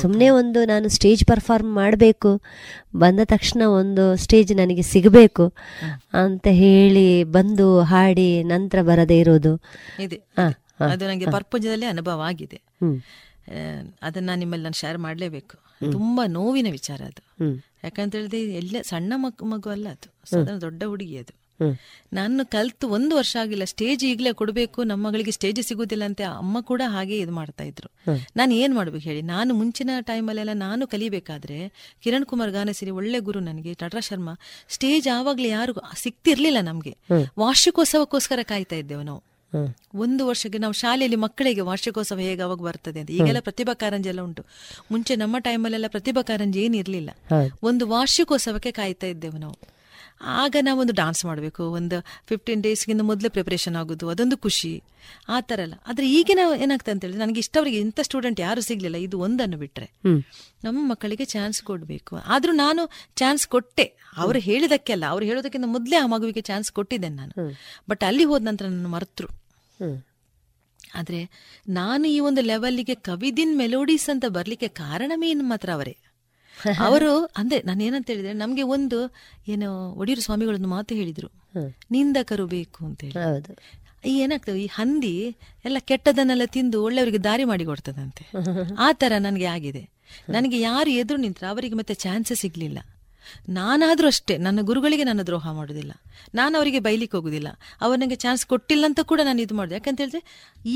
[0.01, 2.31] ಸುಮ್ಮನೆ ಒಂದು ನಾನು ಸ್ಟೇಜ್ ಪರ್ಫಾರ್ಮ್ ಮಾಡಬೇಕು
[2.97, 5.47] ಬಂದ ತಕ್ಷಣ ಒಂದು ಸ್ಟೇಜ್ ನನಗೆ ಸಿಗಬೇಕು
[6.13, 9.55] ಅಂತ ಹೇಳಿ ಬಂದು ಹಾಡಿ ನಂತರ ಬರದೇ ಇರೋದು.
[10.01, 10.19] ಇದೆ
[10.93, 12.61] ಅದು ನನಗೆ ಪರ್ಪಂಚದಲ್ಲಿ ಅನುಭವ ಆಗಿದೆ.
[14.03, 15.57] ಅದನ್ನ ನಿಮ್ಮಲ್ಲಿ ನಾನು ಶೇರ್ ಮಾಡಲೇಬೇಕು.
[15.93, 17.23] ತುಂಬಾ ನೋವಿನ ವಿಚಾರ ಅದು.
[17.85, 20.15] ಯಾಕಂತ ಹೇಳಿದ್ರೆ ಎಲ್ಲ ಸಣ್ಣ ಮಗ್ ಮಗು ಅಲ್ಲ ಅದು.
[20.31, 21.49] ಸಾಧಾರಣ ದೊಡ್ಡ ಹುಡುಗಿ ಅದು.
[22.13, 23.65] ನಾನು ಕಲ್ತು ಒಂದು ವರ್ಷ ಆಗಿಲ್ಲ.
[23.65, 24.83] ಸ್ಟೇಜ್ ಈಗಲೇ ಕೊಡಬೇಕು.
[24.83, 28.13] ನಮ್ಮ ಮಗಳಿಗೆ ಸ್ಟೇಜ್ ಸಿಗುದಿಲ್ಲ ಅಂತ ಅಮ್ಮ ಕೂಡ ಹಾಗೆ ಇದು ಮಾಡ್ತಾ ಇದ್ರು.
[28.37, 29.23] ನಾನು ಏನ್ ಮಾಡ್ಬೇಕು ಹೇಳಿ?
[29.23, 34.35] ನಾನು ಮುಂಚಿನ ಟೈಮಲ್ಲೆಲ್ಲ ನಾನು ಕಲಿಬೇಕಾದ್ರೆ ಕಿರಣ್ ಕುಮಾರ್ ಗಾನಸಿರಿ ಒಳ್ಳೆ ಗುರು ನನಗೆ ಟಟ್ರಾ ಶರ್ಮಾ.
[34.69, 36.97] ಸ್ಟೇಜ್ ಆವಾಗ್ಲೇ ಯಾರು ಸಿಕ್ತಿರ್ಲಿಲ್ಲ ನಮ್ಗೆ.
[37.39, 39.28] ವಾರ್ಷಿಕೋತ್ಸವಕ್ಕೋಸ್ಕರ ಕಾಯ್ತಾ ಇದ್ದೇವೆ ನಾವು.
[39.95, 43.11] ಒಂದು ವರ್ಷಕ್ಕೆ ನಾವು ಶಾಲೆಯಲ್ಲಿ ಮಕ್ಕಳಿಗೆ ವಾರ್ಷಿಕೋತ್ಸವ ಹೇಗೆ ಅವಾಗ ಬರ್ತದೆ ಅಂತ.
[43.11, 44.45] ಈಗೆಲ್ಲ ಪ್ರತಿಭಾ ಕಾರಂಜಿ ಎಲ್ಲ ಉಂಟು.
[44.91, 47.11] ಮುಂಚೆ ನಮ್ಮ ಟೈಮಲ್ಲೆಲ್ಲ ಪ್ರತಿಭಾ ಕಾರಂಜಿ ಏನಿರ್ಲಿಲ್ಲ.
[47.63, 49.78] ಒಂದು ವಾರ್ಷಿಕೋತ್ಸವಕ್ಕೆ ಕಾಯ್ತಾ ಇದ್ದೆವು ನಾವು.
[50.21, 51.65] ಆಗ ನಾವೊಂದು ಡಾನ್ಸ್ ಮಾಡಬೇಕು.
[51.71, 51.97] ಒಂದು
[52.27, 54.09] ಫಿಫ್ಟೀನ್ ಡೇಸ್ಗಿಂತ ಮೊದಲೇ ಪ್ರಿಪ್ರೇಷನ್ ಆಗೋದು.
[54.09, 54.83] ಅದೊಂದು ಖುಷಿ.
[55.29, 58.97] ಆ ಥರ ಎಲ್ಲ ಆದರೆ ಈಗಿನ ಏನಾಗ್ತದೆ ಅಂತ ಹೇಳಿದ್ರೆ ನನಗೆ ಇಷ್ಟವರಿಗೆ ಇಂಥ ಸ್ಟೂಡೆಂಟ್ ಯಾರು ಸಿಗಲಿಲ್ಲ.
[58.97, 59.89] ಇದು ಒಂದನ್ನು ಬಿಟ್ಟರೆ
[60.65, 62.17] ನಮ್ಮ ಮಕ್ಕಳಿಗೆ ಚಾನ್ಸ್ ಕೊಡಬೇಕು.
[62.17, 63.87] ಆದರೂ ನಾನು ಚಾನ್ಸ್ ಕೊಟ್ಟೆ.
[64.17, 67.33] ಅವರು ಹೇಳಿದಕ್ಕೆ ಅಲ್ಲ ಅವ್ರು ಹೇಳೋದಕ್ಕಿಂತ ಮೊದಲೇ ಆ ಮಗುವಿಗೆ ಚಾನ್ಸ್ ಕೊಟ್ಟಿದ್ದೇನೆ ನಾನು.
[67.91, 69.29] ಬಟ್ ಅಲ್ಲಿ ಹೋದ ನಂತರ ನನ್ನ ಮರೆತರು.
[70.95, 71.31] ಆದರೆ
[71.69, 75.97] ನಾನು ಈ ಒಂದು ಲೆವೆಲ್ಲಿಗೆ ಕವಿದಿನ್ ಮೆಲೋಡೀಸ್ ಅಂತ ಬರಲಿಕ್ಕೆ ಕಾರಣವೇ ಇನ್ನು ಮಾತ್ರ ಅವರೇ.
[76.87, 78.99] ಅವರು ಅಂದ್ರೆ ನಾನು ಏನಂತ ಹೇಳಿದ್ರೆ ನಮ್ಗೆ ಒಂದು
[79.49, 81.29] ಏನು ಒಡಿಯೂರು ಸ್ವಾಮಿಗಳೊಂದು ಮಾತು ಹೇಳಿದ್ರು.
[81.91, 83.55] ನಿಂದಕರು ಬೇಕು ಅಂತ ಹೇಳಿ
[84.05, 88.25] ಈ ಏನಾಗ್ತದೆ ಈ ಹಂದಿ ಎಲ್ಲ ಕೆಟ್ಟದನ್ನೆಲ್ಲ ತಿಂದು ಒಳ್ಳೆಯವರಿಗೆ ದಾರಿ ಮಾಡಿ ಕೊಡ್ತದಂತೆ.
[88.79, 89.91] ಆ ತರ ನನಗೆ ಆಗಿದೆ.
[90.31, 92.79] ನನಗೆ ಯಾರು ಎದುರು ನಿಂತ್ರ ಅವರಿಗೆ ಮತ್ತೆ ಚಾನ್ಸಸ್ ಸಿಗ್ಲಿಲ್ಲ.
[93.55, 95.93] ನಾನಾದ್ರೂ ಅಷ್ಟೇ ನನ್ನ ಗುರುಗಳಿಗೆ ನನ್ನ ದ್ರೋಹ ಮಾಡೋದಿಲ್ಲ
[96.35, 97.49] ನಾನು ಅವರಿಗೆ ಬೈಲಿಕ್ಕೆ ಹೋಗೋದಿಲ್ಲ
[97.81, 99.75] ಅವ್ರು ನನಗೆ ಚಾನ್ಸ್ ಕೊಟ್ಟಿಲ್ಲ ಅಂತ ಕೂಡ ನಾನು ಇದು ಮಾಡಿದೆ.
[99.75, 100.21] ಯಾಕಂತ ಹೇಳಿದ್ರೆ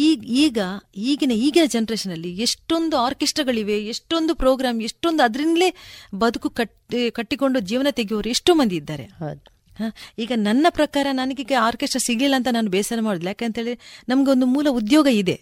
[0.03, 0.59] ಈಗ ಈಗ
[1.07, 5.68] ಈಗಿನ ಈಗಿನ ಜನ್ರೇಷನಲ್ಲಿ ಅಲ್ಲಿ ಎಷ್ಟೊಂದು ಆರ್ಕೆಸ್ಟ್ರಾಗಳಿವೆ ಎಷ್ಟೊಂದು ಪ್ರೋಗ್ರಾಮ್ ಎಷ್ಟೊಂದು ಅದರಿಂದಲೇ
[6.16, 6.78] ಬದುಕು ಕಟ್ಟಿ
[7.12, 9.05] ಕಟ್ಟಿಕೊಂಡು ಜೀವನ ತೆಗೆಯೋರು ಎಷ್ಟೋ ಮಂದಿ ಇದ್ದಾರೆ.
[9.76, 9.84] ಹ,
[10.18, 13.30] ಈಗ ನನ್ನ ಪ್ರಕಾರ ನನಗೀಗ ಆರ್ಕೆಸ್ಟ್ರಾ ಸಿಗಲಿಲ್ಲ ಅಂತ ನಾನು ಬೇಸರ ಮಾಡೋದಿಲ್ಲ.
[13.34, 13.74] ಯಾಕಂತೇಳಿ
[14.09, 15.36] ನಮ್ಗೆ ಒಂದು ಮೂಲ ಉದ್ಯೋಗ ಇದೆ.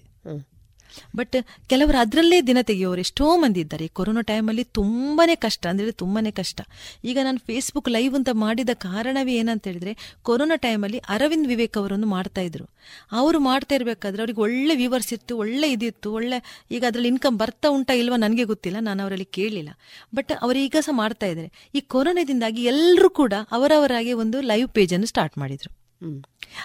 [1.16, 1.36] ಬಟ್
[1.68, 3.84] ಕೆಲವರು ಅದರಲ್ಲೇ ದಿನ ತೆಗೆಯೋರು ಎಷ್ಟೋ ಮಂದಿ ಇದ್ದಾರೆ.
[3.84, 6.60] ಈ ಕೊರೋನಾ ಟೈಮಲ್ಲಿ ತುಂಬಾ ಕಷ್ಟ ಅಂದರೆ ತುಂಬಾ ಕಷ್ಟ.
[7.04, 12.40] ಈಗ ನಾನು ಫೇಸ್ಬುಕ್ ಲೈವ್ ಅಂತ ಮಾಡಿದ ಕಾರಣವೇ ಏನಂತ ಹೇಳಿದ್ರೆ ಕೊರೋನಾ ಟೈಮಲ್ಲಿ ಅರವಿಂದ್ ವಿವೇಕ್ ಅವರನ್ನು ಮಾಡ್ತಾ
[12.40, 12.66] ಇದ್ರು.
[13.12, 16.38] ಅವರು ಮಾಡ್ತಾ ಇರಬೇಕಾದ್ರೆ ಅವ್ರಿಗೆ ಒಳ್ಳೆ ವ್ಯೂವರ್ಸ್ ಇತ್ತು ಒಳ್ಳೆ ಇದಿತ್ತು ಒಳ್ಳೆ
[16.70, 19.70] ಈಗ ಅದರಲ್ಲಿ ಇನ್ಕಮ್ ಬರ್ತಾ ಉಂಟಾ ಇಲ್ವಾ ನನಗೆ ಗೊತ್ತಿಲ್ಲ ನಾನು ಅವರಲ್ಲಿ ಕೇಳಲಿಲ್ಲ
[20.14, 25.38] ಬಟ್ ಅವರು ಈಗ ಸಹ ಮಾಡ್ತಾ ಇದ್ದಾರೆ ಈ ಕೊರೋನಾದಿಂದಾಗಿ ಎಲ್ಲರೂ ಕೂಡ ಅವರವರಾಗಿ ಒಂದು ಲೈವ್ ಪೇಜನ್ನು ಸ್ಟಾರ್ಟ್
[25.38, 25.70] ಮಾಡಿದರು.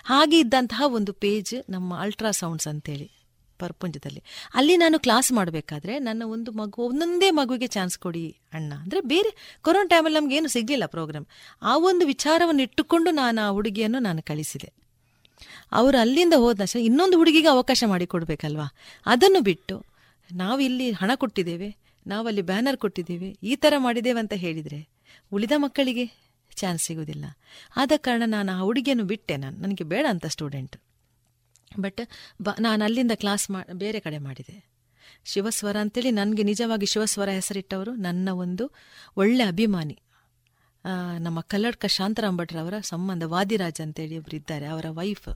[0.03, 3.07] ಹಾಗೆ ಇದ್ದಂತಹ ಒಂದು ಪೇಜ್ ನಮ್ಮ ಅಲ್ಟ್ರಾಸೌಂಡ್ಸ್ ಅಂತೇಳಿ.
[3.61, 4.21] ಪರ್ಪುಂಜದಲ್ಲಿ.
[4.59, 8.23] ಅಲ್ಲಿ ನಾನು ಕ್ಲಾಸ್ ಮಾಡಬೇಕಾದ್ರೆ ನನ್ನ ಒಂದು ಮಗು, ಒಂದೊಂದೇ ಮಗುವಿಗೆ ಚಾನ್ಸ್ ಕೊಡಿ
[8.57, 8.71] ಅಣ್ಣ.
[8.83, 9.31] ಅಂದರೆ ಬೇರೆ,
[9.65, 11.27] ಕೊರೋನಾ ಟೈಮಲ್ಲಿ ನಮಗೇನು ಸಿಗಲಿಲ್ಲ ಪ್ರೋಗ್ರಾಮ್
[11.61, 14.69] ಆ ಒಂದು ವಿಚಾರವನ್ನು ಇಟ್ಟುಕೊಂಡು ನಾನು ಆ ಹುಡುಗಿಯನ್ನು ನಾನು ಕಳಿಸಿದೆ.
[15.71, 18.67] ಅವರು ಅಲ್ಲಿಂದ ಹೋದ ತಕ್ಷಣ ಇನ್ನೊಂದು ಹುಡುಗಿಗೆ ಅವಕಾಶ ಮಾಡಿ ಕೊಡಬೇಕಲ್ವಾ?
[19.05, 19.75] ಅದನ್ನು ಬಿಟ್ಟು
[20.29, 21.69] ನಾವು ಇಲ್ಲಿ ಹಣ ಕೊಟ್ಟಿದ್ದೇವೆ
[22.05, 24.79] ನಾವಲ್ಲಿ ಬ್ಯಾನರ್ ಕೊಟ್ಟಿದ್ದೇವೆ, ಈ ಥರ ಮಾಡಿದ್ದೇವೆ ಅಂತ ಹೇಳಿದರೆ
[25.31, 26.05] ಉಳಿದ ಮಕ್ಕಳಿಗೆ
[26.51, 27.25] ಚಾನ್ಸ್ ಸಿಗೋದಿಲ್ಲ.
[27.77, 29.57] ಆದ ಕಾರಣ ನಾನು ಆ ಹುಡುಗಿಯನ್ನು ಬಿಟ್ಟೆ ನಾನು.
[29.63, 30.75] ನನಗೆ ಬೇಡ ಅಂತ ಸ್ಟೂಡೆಂಟ್
[31.79, 32.01] ಬಟ್
[32.41, 34.55] ಬ, ನಾನು ಅಲ್ಲಿಂದ ಕ್ಲಾಸ್ ಮಾ, ಬೇರೆ ಕಡೆ ಮಾಡಿದೆ.
[35.25, 38.65] ಶಿವಸ್ವರ ಅಂತೇಳಿ ನನಗೆ ನಿಜವಾಗಿ ಶಿವಸ್ವರ ಹೆಸರಿಟ್ಟವರು ನನ್ನ ಒಂದು
[39.17, 39.97] ಒಳ್ಳೆ ಅಭಿಮಾನಿ.
[41.19, 45.27] ನಮ್ಮ ಕಲ್ಲಡ್ಕ ಶಾಂತರಾಮ್ ಭಟ್ರವರ ಸಂಬಂಧ ವಾದಿರಾಜ್ ಅಂತೇಳಿ ಒಬ್ರು ಇದ್ದಾರೆ, ಅವರ ವೈಫ್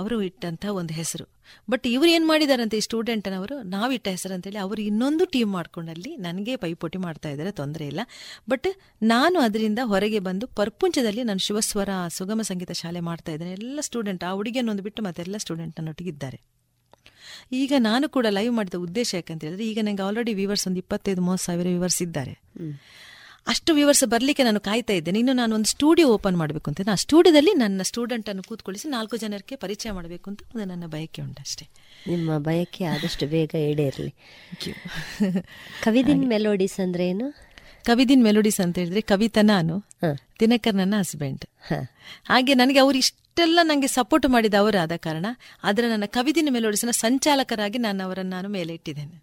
[0.00, 1.26] ಅವರು ಇಟ್ಟಂಥ ಒಂದು ಹೆಸರು.
[1.70, 6.98] ಬಟ್ ಇವ್ರು ಏನು ಮಾಡಿದಾರಂತೆ ಈ ಸ್ಟೂಡೆಂಟನವರು ನಾವಿಟ್ಟ ಹೆಸರು ಅಂತೇಳಿ ಅವರು ಇನ್ನೊಂದು ಟೀಮ್ ಮಾಡ್ಕೊಂಡಲ್ಲಿ ನನಗೆ ಪೈಪೋಟಿ
[6.98, 8.00] ಮಾಡ್ತಾ ಇದ್ದಾರೆ ತೊಂದರೆ ಇಲ್ಲ.
[8.48, 8.68] ಬಟ್
[9.02, 13.52] ನಾನು ಅದರಿಂದ ಹೊರಗೆ ಬಂದು ಪರ್ಪುಂಚದಲ್ಲಿ ನಾನು ಶಿವಸ್ವರ ಸುಗಮ ಸಂಗೀತ ಶಾಲೆ ಮಾಡ್ತಾ ಇದ್ದೇನೆ.
[13.52, 16.40] ಎಲ್ಲ ಸ್ಟೂಡೆಂಟ್ ಆ ಹುಡುಗಿಯನ್ನೊಂದು ಬಿಟ್ಟು ಮತ್ತೆಲ್ಲ ಸ್ಟೂಡೆಂಟ್ ನನ್ನೊಟ್ಟಿಗಿದ್ದಾರೆ
[17.52, 21.44] ಈಗ ನಾನು ಕೂಡ ಲೈವ್ ಮಾಡಿದ ಉದ್ದೇಶ ಯಾಕಂತ ಹೇಳಿದ್ರೆ, ಈಗ ನನಗೆ ಆಲ್ರೆಡಿ ವ್ಯೂವರ್ಸ್ ಒಂದು ಇಪ್ಪತ್ತೈದು, ಮೂವತ್ತು
[21.46, 22.34] ಸಾವಿರ ವ್ಯೂವರ್ಸ್ ಇದ್ದಾರೆ.
[23.46, 25.18] ಅಷ್ಟು ವ್ಯೂವರ್ಸ್ ಬರಲಿಕ್ಕೆ ನಾನು ಕಾಯ್ತಾ ಇದ್ದೇನೆ.
[25.18, 26.80] ಇನ್ನು ನಾನು ಒಂದು ಸ್ಟುಡಿಯೋ ಓಪನ್ ಮಾಡಬೇಕು ಅಂತ.
[26.92, 31.66] ಆ ಸ್ಟುಡಿಯೋದಲ್ಲಿ ನನ್ನ ಸ್ಟೂಡೆಂಟ್ ಅನ್ನು ಕೂತ್ಕೊಳಿಸಿ ನಾಲ್ಕು ಜನರಿಗೆ ಪರಿಚಯ ಮಾಡಬೇಕು ಅಂತ ಅದು ನನ್ನ ಬಯಕೆ ಉಂಟಷ್ಟೇ
[32.06, 34.12] ನಿಮ್ಮ ಬಯಕೆ ಆದಷ್ಟು ಬೇಗ ಈಡೇರಲಿ.
[35.82, 37.28] ಕವಿದಿನ್ ಮೆಲೋಡಿಸ್ ಅಂದ್ರೆ ಏನು?
[37.84, 39.74] ಕವಿದಿನ್ ಮೆಲೋಡಿಸ್ ಅಂತ ಹೇಳಿದ್ರೆ ಕವಿತಾ ನಾನು
[40.40, 41.44] ದಿನಕರ್ ನನ್ನ ಹಸ್ಬೆಂಡ್
[42.24, 42.96] ಹಾಗೆ ನನಗೆ ಅವರು
[43.36, 45.26] ಇಷ್ಟೆಲ್ಲ ನನಗೆ ಸಪೋರ್ಟ್ ಮಾಡಿದ ಅವರಾದ ಕಾರಣ
[45.68, 49.16] ಅದರ ನನ್ನ ಕವಿದಿನ ಮೆಲೋಡಿಸನ ಸಂಚಾಲಕರಾಗಿ ನಾನು ಅವರನ್ನು ನಾನು ಮೇಲೆ ಇಟ್ಟಿದ್ದೇನೆ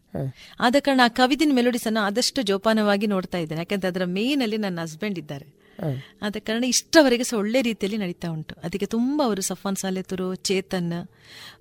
[0.66, 3.62] ಆದ ಕಾರಣ ಆ ಕವಿದಿನ ಮೆಲೋಡಿಸನ್ನು ಆದಷ್ಟು ಜೋಪಾನವಾಗಿ ನೋಡ್ತಾ ಇದ್ದೇನೆ.
[3.64, 5.48] ಯಾಕಂದ್ರೆ ಅದರ ಮೇನ್ ಅಲ್ಲಿ ನನ್ನ ಹಸ್ಬೆಂಡ್ ಇದ್ದಾರೆ.
[6.22, 8.56] ಆದ ಕಾರಣ ಇಷ್ಟವರೆಗೆ ಸಹ ಒಳ್ಳೆ ರೀತಿಯಲ್ಲಿ ನಡೀತಾ ಉಂಟು.
[8.64, 10.92] ಅದಕ್ಕೆ ತುಂಬಾ ಅವರು ಸಫಾನ್ ಸಾಲೆತುರು ಚೇತನ್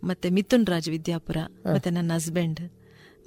[0.05, 1.39] ಮತ್ತೆ ಮಿಥುನ್ ರಾಜ್ ವಿದ್ಯಾಪುರ
[1.75, 2.63] ಮತ್ತೆ ನನ್ನ ಹಸ್ಬೆಂಡ್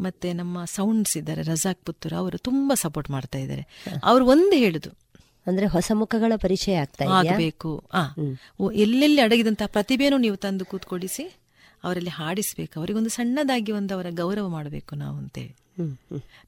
[0.01, 3.65] ಮತ್ತೆ ನಮ್ಮ ಸೌಂಡ್ಸ್ ಇದ್ದಾರೆ ರಜಾಕ್ ಪುತ್ತೂರು ಅವರು ತುಂಬಾ ಸಪೋರ್ಟ್ ಮಾಡ್ತಾ ಇದ್ದಾರೆ.
[4.03, 4.91] ಅವ್ರು ಒಂದು ಹೇಳುದು
[5.47, 8.71] ಅಂದ್ರೆ ಹೊಸ ಮುಖಗಳ ಪರಿಚಯ ಆಗ್ತಾ ಇರಬೇಕು ಆಗಬೇಕು.
[8.71, 11.25] ಎಲ್ಲೆಲ್ಲಿ ಅಡಗಿದಂತಹ ಪ್ರತಿಭೆಯನ್ನು ನೀವು ತಂದು ಕೂತ್ಕೊಡಿಸಿ
[11.83, 12.73] ಅವರಲ್ಲಿ ಹಾಡಿಸ್ಬೇಕು.
[12.79, 15.53] ಅವರಿಗೊಂದು ಸಣ್ಣದಾಗಿ ಒಂದು ಅವರ ಗೌರವ ಮಾಡಬೇಕು ನಾವು ಅಂತೇಳಿ.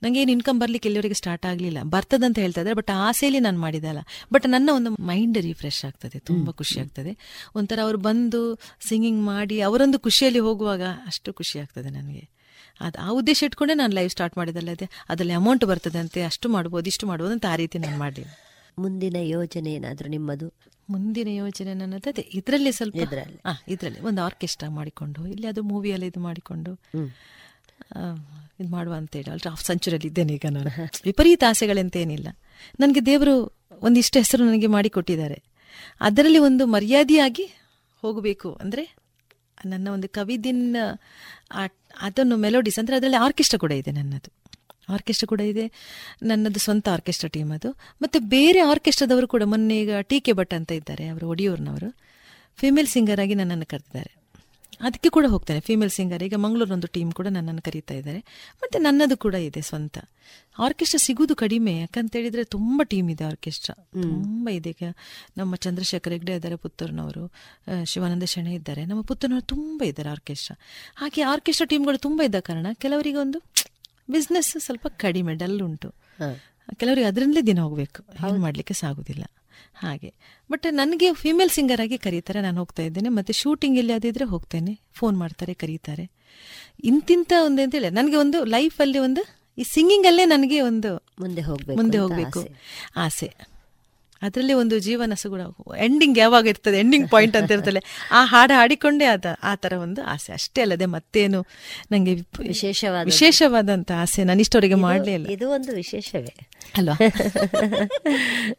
[0.03, 1.79] ನಂಗೆ ಏನು ಇನ್ಕಮ್ ಬರ್ಲಿಕ್ಕೆ ಎಲ್ಲಿವರೆಗೆ ಸ್ಟಾರ್ಟ್ ಆಗಲಿಲ್ಲ.
[1.83, 4.01] ಬರ್ತದಂತ ಹೇಳ್ತಾ ಇದ್ದಾರೆ ಬಟ್ ಆಸೆಯಲ್ಲಿ ನಾನು ಮಾಡಿದಲ್ಲ
[4.33, 7.11] ಬಟ್ ನನ್ನ ಒಂದು ಮೈಂಡ್ ರಿಫ್ರೆಶ್ ಆಗ್ತದೆ ತುಂಬಾ ಖುಷಿ ಆಗ್ತದೆ.
[7.55, 8.41] ಒಂಥರ ಅವ್ರು ಬಂದು
[8.89, 12.23] ಸಿಂಗಿಂಗ್ ಮಾಡಿ ಅವರೊಂದು ಖುಷಿಯಲ್ಲಿ ಹೋಗುವಾಗ ಅಷ್ಟು ಖುಷಿ ಆಗ್ತದೆ ನನಗೆ.
[12.81, 17.33] ಅದು ಆ ಉದ್ದೇಶ ಇಟ್ಕೊಂಡೇ ನಾನು ಲೈವ್ ಸ್ಟಾರ್ಟ್ ಮಾಡಿದಲ್ಲದೆ ಅದರಲ್ಲಿ ಅಮೌಂಟ್ ಬರ್ತದಂತೆ ಅಷ್ಟು ಮಾಡ್ಬೋದು ಇಷ್ಟು ಮಾಡ್ಬೋದು
[17.33, 18.33] ಅಂತ ಆ ರೀತಿ ನಾನು ಮಾಡಲಿಲ್ಲ.
[18.79, 20.53] ಮುಂದಿನ ಯೋಜನೆ ಏನಾದರೂ ನಿಮ್ಮದು?
[20.89, 22.29] ಮುಂದಿನ ಯೋಜನೆ ನನ್ನದು ಅದೇ.
[22.33, 23.39] ಇದರಲ್ಲಿ ಸ್ವಲ್ಪ ಇದ್ರಲ್ಲಿ.
[23.67, 23.99] ಇದರಲ್ಲಿ.
[23.99, 26.71] ಒಂದು ಆರ್ಕೆಸ್ಟ್ರಾ ಮಾಡಿಕೊಂಡು ಇಲ್ಲಿ ಅದು ಮೂವಿಯಲ್ಲಿ ಇದು ಮಾಡಿಕೊಂಡು
[28.59, 30.65] ಇದು ಮಾಡುವ ಅಂತೇಳಿ ಅಲ್ರಿ ಹಾಫ್ ಸೆಂಚುರಿಯಲ್ಲಿ ಇದ್ದೇನೆ ಈಗ ನಾನು.
[31.05, 32.27] ವಿಪರೀತ ಆಸೆಗಳಂತೇನಿಲ್ಲ.
[32.79, 35.43] ನನಗೆ ದೇವರು ಒಂದಿಷ್ಟು ಹೆಸರು ನನಗೆ ಮಾಡಿಕೊಟ್ಟಿದ್ದಾರೆ.
[35.99, 37.43] ಅದರಲ್ಲಿ ಒಂದು ಮರ್ಯಾದೆಯಾಗಿ
[38.01, 38.95] ಹೋಗಬೇಕು ಅಂದರೆ
[39.65, 40.75] ನನ್ನ ಒಂದು ಕವಿದಿನ್
[42.01, 44.44] ಅದನ್ನು ಮೆಲೋಡಿಸ್ ಅಂದರೆ ಅದರಲ್ಲಿ ಆರ್ಕೆಸ್ಟ್ರಾ ಕೂಡ ಇದೆ ನನ್ನದು.
[44.89, 45.71] ಆರ್ಕೆಸ್ಟ್ರಾ ಕೂಡ ಇದೆ.
[46.23, 47.71] ನನ್ನದು ಸ್ವಂತ ಆರ್ಕೆಸ್ಟ್ರಾ ಟೀಮ್ ಅದು.
[48.01, 51.89] ಮತ್ತು ಬೇರೆ ಆರ್ಕೆಸ್ಟ್ರಾದವರು ಕೂಡ ಮೊನ್ನೆ ಈಗ ಟಿ ಕೆ ಭಟ್ ಅಂತ ಇದ್ದಾರೆ ಅವರು ಒಡಿಯೂರ್ನವರು
[52.59, 54.25] ಫಿಮೇಲ್ ಸಿಂಗರ್ ಆಗಿ ನನ್ನನ್ನು ಕರೆದಿದ್ದಾರೆ
[54.81, 58.19] ಅದಕ್ಕೆ ಕೂಡ ಹೋಗ್ತೇನೆ ಫಿಮೇಲ್ ಸಿಂಗರ್ ಈಗ ಮಂಗಳೂರೊಂದು ಟೀಮ್ ಕೂಡ ನನ್ನನ್ನು ಕರೀತಾ ಇದ್ದಾರೆ.
[58.63, 59.97] ಮತ್ತು ನನ್ನದು ಕೂಡ ಇದೆ ಸ್ವಂತ.
[60.59, 63.75] ಆರ್ಕೆಸ್ಟ್ರಾ ಸಿಗುವುದು ಕಡಿಮೆ ಯಾಕಂತ ಹೇಳಿದ್ರೆ ತುಂಬ ಟೀಮ್ ಇದೆ ಆರ್ಕೆಸ್ಟ್ರಾ.
[63.91, 64.69] ತುಂಬ ಇದೆ.
[64.69, 64.83] ಈಗ
[65.37, 67.31] ನಮ್ಮ ಚಂದ್ರಶೇಖರ್ ಹೆಗ್ಡೆ ಇದ್ದಾರೆ ಪುತ್ತೂರಿನವರು.
[67.85, 68.85] ಶಿವಾನಂದ ಶೆಣೆ ಇದ್ದಾರೆ.
[68.85, 70.57] ನಮ್ಮ ಪುತ್ತೂರಿನವರು ತುಂಬ ಇದ್ದಾರೆ ಆರ್ಕೆಸ್ಟ್ರಾ.
[70.95, 73.41] ಹಾಗೆ ಆರ್ಕೆಸ್ಟ್ರಾ ಟೀಮ್ಗಳು ತುಂಬ ಇದ್ದ ಕಾರಣ ಕೆಲವರಿಗೆ ಒಂದು
[74.09, 75.93] ಬಿಸ್ನೆಸ್ ಸ್ವಲ್ಪ ಕಡಿಮೆ ಡಲ್ ಉಂಟು.
[76.73, 78.03] ಕೆಲವರಿಗೆ ಅದರಿಂದಲೇ ದಿನ ಹೋಗಬೇಕು.
[78.27, 79.23] ಏನು ಮಾಡಲಿಕ್ಕೆ ಸಾಗುದಿಲ್ಲ.
[79.75, 80.13] ಹಾಗೆ.
[80.51, 83.09] ಬಟ್ ನನಗೆ ಫಿಮೇಲ್ ಸಿಂಗರ್ ಆಗಿ ಕರೀತಾರೆ ನಾನು ಹೋಗ್ತಾ ಇದ್ದೇನೆ.
[83.09, 84.79] ಮತ್ತೆ ಶೂಟಿಂಗ್ ಎಲ್ಲಿ ಅದಿದ್ರೆ ಹೋಗ್ತೇನೆ.
[84.93, 86.11] ಫೋನ್ ಮಾಡ್ತಾರೆ ಕರೀತಾರೆ.
[86.83, 89.25] ಇಂತಿಂತ ಒಂದು ಅಂತೇಳಿ ನನಗೆ ಒಂದು ಲೈಫಲ್ಲಿ ಒಂದು
[89.57, 92.47] ಈ ಸಿಂಗಿಂಗಲ್ಲೇ ನನಗೆ ಒಂದು ಮುಂದೆ ಹೋಗಬೇಕು ಮುಂದೆ ಹೋಗ್ಬೇಕು.
[92.95, 93.54] ಆಸೆ.
[94.21, 95.41] ಅದರಲ್ಲಿ ಒಂದು ಜೀವನ ಸುಗುಣ
[95.77, 96.79] ಎಂಡಿಂಗ್ ಯಾವಾಗ ಇರ್ತದೆ?
[96.79, 98.09] ಎಂಡಿಂಗ್ ಪಾಯಿಂಟ್ ಅಂತ ಇರ್ತದೆ.
[98.11, 100.33] ಆ ಹಾಡು ಹಾಡಿಕೊಂಡೇ ಆದ ಆ ತರ ಒಂದು ಆಸೆ.
[100.33, 101.45] ಅಷ್ಟೇ ಅಲ್ಲದೆ ಮತ್ತೇನು
[101.91, 105.27] ನಂಗೆ ವಿಶೇಷವಾದ ವಿಶೇಷವಾದಂತ ಆಸೆ ನಾನು ಇಷ್ಟವರೆಗೆ ಮಾಡಲೇ ಇಲ್ಲ.
[105.27, 106.49] ಇದು ಒಂದು ವಿಶೇಷವೇ.
[106.77, 106.95] ಅಲ್ವಾ?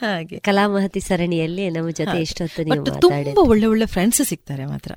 [0.00, 0.38] ಹಾಗೆ.
[0.38, 2.20] ಕಲಾಮಹತಿ ಸರಣಿಯಲ್ಲಿ ನಮ್ಮ ಜೊತೆ.
[2.20, 4.92] ಇಷ್ಟೊತ್ತು ನೀವು ತುಂಬಾ ಒಳ್ಳೆ ಒಳ್ಳೆ ಫ್ರೆಂಡ್ಸ್ ಸಿಗ್ತಾರೆ ಮಾತ್ರ.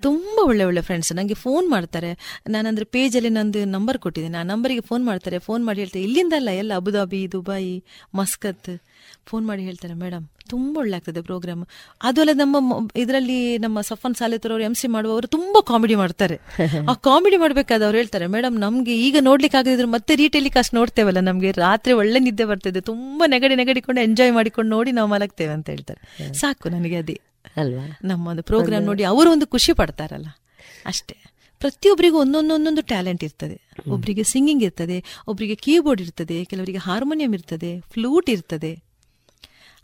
[0.00, 2.40] ತುಂಬಾ ಒಳ್ಳೆ ಒಳ್ಳೆ ಫ್ರೆಂಡ್ಸ್ ನಂಗೆ ಫೋನ್ ಮಾಡ್ತಾರೆ.
[2.48, 4.38] ನಾನಂದ್ರೆ ಪೇಜ್ ಅಲ್ಲಿ ನಂದು ನಂಬರ್ ಕೊಟ್ಟಿದ್ದೇನೆ.
[4.38, 5.38] ಆ ನಂಬರಿಗೆ ಫೋನ್ ಮಾಡ್ತಾರೆ.
[5.38, 7.82] ಫೋನ್ ಮಾಡಿ ಹೇಳ್ತಾರೆ ಇಲ್ಲಿಂದಲ್ಲ ಎಲ್ಲ ಅಬುದಾಬಿ ದುಬೈ
[8.14, 8.82] ಮಸ್ಕತ್
[9.28, 11.62] ಫೋನ್ ಮಾಡಿ ಹೇಳ್ತಾರೆ ಮೇಡಮ್ ತುಂಬಾ ಒಳ್ಳೆ ಆಗ್ತದೆ ಪ್ರೋಗ್ರಾಮ್.
[12.02, 12.56] ಅದು ಅಲ್ಲ ನಮ್ಮ
[12.96, 16.36] ಇದರಲ್ಲಿ ನಮ್ಮ ಸಫನ್ ಸಾಲೆತರ ಅವರು ಎಂ ಸಿ ಮಾಡುವವರು ತುಂಬಾ ಕಾಮಿಡಿ ಮಾಡ್ತಾರೆ.
[16.88, 21.92] ಆ ಕಾಮಿಡಿ ಮಾಡ್ಬೇಕಾದ್ರೆ ಅವ್ರು ಹೇಳ್ತಾರೆ ಮೇಡಮ್ ನಮ್ಗೆ ಈಗ ನೋಡ್ಲಿಕ್ಕೆ ಆಗದಿದ್ರು ಮತ್ತೆ ರೀಟೆಲಿಕಾಸ್ಟ್ ನೋಡ್ತೇವಲ್ಲ ನಮ್ಗೆ ರಾತ್ರಿ
[21.92, 26.32] ಒಳ್ಳೆ ನಿದ್ದೆ ಬರ್ತದೆ ತುಂಬಾ ನೆಗಡಿ ನೆಗಡಿಕೊಂಡು ಎಂಜಾಯ್ ಮಾಡಿಕೊಂಡು ನೋಡಿ ನಾವು ಮಲಗ್ತೇವೆ ಅಂತ ಹೇಳ್ತಾರೆ.
[26.32, 27.20] ಸಾಕು ನನಗೆ ಅದೇ.
[27.56, 27.98] ಅಲ್ವಾ?
[28.04, 30.26] ನಮ್ಮ ಒಂದು ಪ್ರೋಗ್ರಾಮ್ ನೋಡಿ ಅವರು ಒಂದು ಖುಷಿ ಪಡ್ತಾರಲ್ಲ
[30.86, 31.16] ಅಷ್ಟೇ.
[31.60, 33.56] ಪ್ರತಿಯೊಬ್ಬರಿಗೂ ಒಂದೊಂದೊಂದೊಂದು ಟ್ಯಾಲೆಂಟ್ ಇರ್ತದೆ.
[33.90, 38.87] ಒಬ್ಬರಿಗೆ ಸಿಂಗಿಂಗ್ ಇರ್ತದೆ ಒಬ್ಬರಿಗೆ ಕೀಬೋರ್ಡ್ ಇರ್ತದೆ ಕೆಲವರಿಗೆ ಹಾರ್ಮೋನಿಯಂ ಇರ್ತದೆ ಫ್ಲೂಟ್ ಇರ್ತದೆ.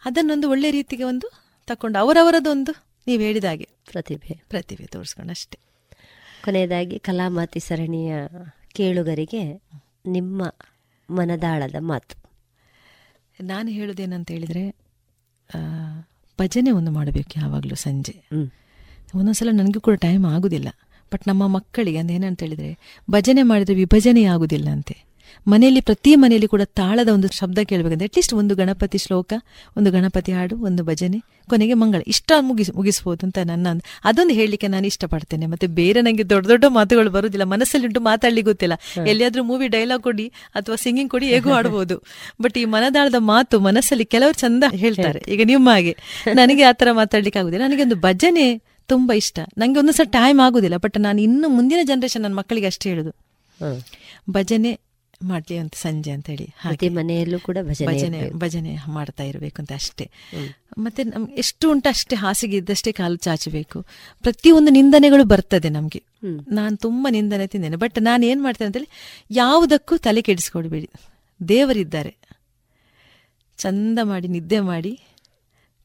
[0.05, 1.31] ಅದನ್ನೊಂದು ಒಳ್ಳೆ ರೀತಿಗೆ ಒಂದು
[1.66, 4.43] ತಕೊಂಡು ಅವರವರದೊಂದು ನೀವು ಹೇಳಿದ ಹಾಗೆ ಪ್ರತಿಭೆ.
[4.48, 5.59] ಪ್ರತಿಭೆ ತೋರಿಸ್ಕೊಂಡು ಅಷ್ಟೇ.
[6.44, 8.14] ಕೊನೆಯದಾಗಿ ಕಲಾಮಾತಿ ಸರಣಿಯ
[8.72, 9.62] ಕೇಳುಗರಿಗೆ
[10.06, 10.55] ನಿಮ್ಮ
[11.10, 12.14] ಮನದಾಳದ ಮಾತು.
[13.44, 14.76] ನಾನು ಹೇಳೋದೇನಂತ ಹೇಳಿದರೆ
[16.39, 18.16] ಭಜನೆ ಒಂದು ಮಾಡಬೇಕು ಯಾವಾಗಲೂ ಸಂಜೆ.
[19.14, 20.68] ಒಂದೊಂದ್ಸಲ ನನಗೂ ಕೂಡ ಟೈಮ್ ಆಗುದಿಲ್ಲ.
[21.12, 25.14] ಬಟ್ ನಮ್ಮ ಮಕ್ಕಳಿಗೆ ಅಂದ್ರೆ ಏನಂತ ಹೇಳಿದರೆ ಭಜನೆ ಮಾಡಿದರೆ ವಿಭಜನೆ ಆಗುದಿಲ್ಲ ಅಂತೆ.
[25.49, 29.33] ಮನೆಯಲ್ಲಿ ಪ್ರತಿ ಮನೆಯಲ್ಲಿ ಕೂಡ ತಾಳದ ಒಂದು ಶಬ್ದ ಕೇಳಬೇಕಂದ್ರೆ ಅಟ್ಲೀಸ್ಟ್ ಒಂದು ಗಣಪತಿ ಶ್ಲೋಕ
[29.77, 31.19] ಒಂದು ಗಣಪತಿ ಹಾಡು ಒಂದು ಭಜನೆ
[31.51, 32.01] ಕೊನೆಗೆ ಮಂಗಳ.
[32.07, 33.66] ಇಷ್ಟ ಮುಗಿಸ್ ಮುಗಿಸ್ಬೋದು ಅಂತ ನನ್ನ
[34.05, 35.47] ಅದೊಂದು ಹೇಳಲಿಕ್ಕೆ ನಾನು ಇಷ್ಟಪಡ್ತೇನೆ.
[35.47, 37.45] ಮತ್ತೆ ಬೇರೆ ನನಗೆ ದೊಡ್ಡ ದೊಡ್ಡ ಮಾತುಗಳು ಬರುದಿಲ್ಲ.
[37.45, 42.03] ಮನಸ್ಸಲ್ಲಿ ಉಂಟು ಮಾತಾಡ್ಲಿಕ್ಕೆ ಗೊತ್ತಿಲ್ಲ ಎಲ್ಲಿಯಾದ್ರೂ ಮೂವಿ ಡೈಲಾಗ್ ಕೊಡಿ ಅಥವಾ ಸಿಂಗಿಂಗ್ ಕೊಡಿ ಹೇಗೂ ಆಡ್ಬೋದು
[42.41, 45.23] ಬಟ್ ಈ ಮನದಾಳದ ಮಾತು ಮನಸ್ಸಲ್ಲಿ ಕೆಲವರು ಚಂದ ಹೇಳ್ತಾರೆ.
[45.29, 45.97] ಈಗ ನಿಮ್ಮ ಹಾಗೆ.
[46.35, 47.66] ನನಗೆ ತರ ಮಾತಾಡ್ಲಿಕ್ಕೆ ಆಗುದಿಲ್ಲ.
[47.66, 49.39] ನನಗೆ ಒಂದು ಭಜನೆ ತುಂಬಾ ಇಷ್ಟ.
[49.59, 50.77] ನಂಗೆ ಸಲ ಟೈಮ್ ಆಗುದಿಲ್ಲ.
[50.77, 53.12] ಬಟ್ ನಾನು ಇನ್ನು ಮುಂದಿನ ಜನರೇಷನ್ ನನ್ನ ಮಕ್ಕಳಿಗೆ ಅಷ್ಟೇ ಹೇಳುದು.
[54.31, 54.81] ಭಜನೆ
[55.24, 56.55] ಮಾಡ್ಲಿ ಅಂತ ಸಂಜೆ ಅಂತ ಹೇಳಿ.
[56.60, 56.88] ಹಾಗೆ.
[56.88, 60.10] ಮನೆಯಲ್ಲೂ ಕೂಡ ಭಜನೆ ಭಜನೆ ಮಾಡ್ತಾ ಇರಬೇಕು ಅಂತ ಅಷ್ಟೇ.
[60.78, 63.82] ಮತ್ತೆ ನಮ್ಗೆ ಎಷ್ಟು ಉಂಟು ಅಷ್ಟೇ ಹಾಸಿಗೆ ಇದ್ದಷ್ಟೇ ಕಾಲು ಚಾಚಬೇಕು.
[64.22, 66.02] ಪ್ರತಿಯೊಂದು ನಿಂದನೆಗಳು ಬರ್ತದೆ ನಮ್ಗೆ.
[66.51, 67.76] ನಾನು ತುಂಬಾ ನಿಂದನೆ ತಿಂದೇನೆ.
[67.76, 68.88] ಬಟ್ ನಾನು ಏನ್ ಮಾಡ್ತೇನೆ ಅಂತೇಳಿ
[69.30, 70.90] ಯಾವುದಕ್ಕೂ ತಲೆ ಕೆಡಿಸ್ಕೊಡ್ಬೇಡಿ.
[71.48, 72.16] ದೇವರಿದ್ದಾರೆ.
[73.56, 75.01] ಚಂದ ಮಾಡಿ ನಿದ್ದೆ ಮಾಡಿ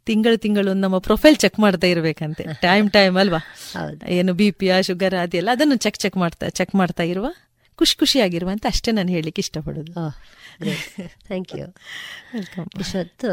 [0.05, 2.43] ತಿಂಗಳು ತಿಂಗಳು ನಮ್ಮ ಪ್ರೊಫೈಲ್ ಚೆಕ್ ಮಾಡ್ತಾ ಇರಬೇಕಂತೆ.
[2.61, 3.39] ಟೈಮ್ ಟೈಮ್ ಅಲ್ವಾ?
[4.07, 7.27] ಏನು ಬಿ ಪಿಯ ಶುಗರ್ ಅದೆಲ್ಲ ಅದನ್ನು ಚೆಕ್ ಚೆಕ್ ಮಾಡ್ತಾ ಚೆಕ್ ಮಾಡ್ತಾ ಇರುವ
[7.80, 9.93] ಖುಷಿ ಖುಷಿಯಾಗಿರುವ ಅಂತ ಅಷ್ಟೇ ನಾನು ಹೇಳಲಿಕ್ಕೆ ಇಷ್ಟಪಡೋದು.
[11.27, 11.65] ಥ್ಯಾಂಕ್ ಯು
[12.34, 13.31] ವೆಲ್ಕಮ್ ಇಷ್ಟೊತ್ತು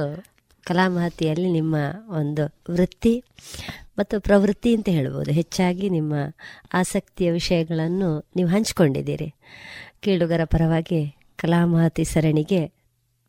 [0.67, 1.77] ಕಲಾಮಹತಿಯಲ್ಲಿ ನಿಮ್ಮ
[2.19, 3.15] ಒಂದು ವೃತ್ತಿ
[3.99, 5.31] ಮತ್ತು ಪ್ರವೃತ್ತಿ ಅಂತ ಹೇಳ್ಬೋದು.
[5.31, 6.15] ಹೆಚ್ಚಾಗಿ ನಿಮ್ಮ
[6.75, 9.29] ಆಸಕ್ತಿಯ ವಿಷಯಗಳನ್ನು ನೀವು ಹಂಚಿಕೊಂಡಿದ್ದೀರಿ.
[10.01, 11.01] ಕೇಳುಗರ ಪರವಾಗಿ
[11.37, 12.63] ಕಲಾಮಹತಿ ಸರಣಿಗೆ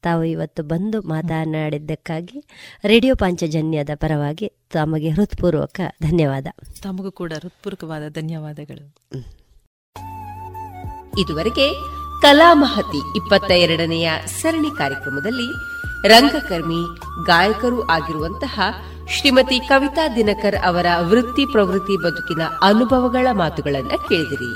[0.04, 2.40] ತಾವು ಇವತ್ತು ಬಂದು ಮಾತನಾಡಿದ್ದಕ್ಕಾಗಿ
[2.86, 6.48] ರೇಡಿಯೋ ಪಾಂಚಜನ್ಯದ ಪರವಾಗಿ ತಮಗೆ ಹೃತ್ಪೂರ್ವಕ ಧನ್ಯವಾದ.
[6.84, 8.86] ತಮಗೂ ಕೂಡ ಹೃತ್ಪೂರ್ವಕವಾದ ಧನ್ಯವಾದಗಳು.
[11.18, 11.68] ಇದುವರೆಗೆ
[12.22, 14.10] ಕಲಾಮಹತಿ ಇಪ್ಪತ್ತ ಎರಡನೆಯ
[14.42, 15.50] ಸರಣಿ ಕಾರ್ಯಕ್ರಮದಲ್ಲಿ
[16.08, 16.82] ರಂಗಕರ್ಮಿ,
[17.26, 18.60] ಗಾಯಕರು ಆಗಿರುವಂತಹ
[19.10, 24.52] ಶ್ರೀಮತಿ ಕವಿತಾ ದಿನಕರ್ ಅವರ ವೃತ್ತಿ ಪ್ರವೃತ್ತಿ ಬದುಕಿನ ಅನುಭವಗಳ ಮಾತುಗಳನ್ನು ಕೇಳಿದಿರಿ.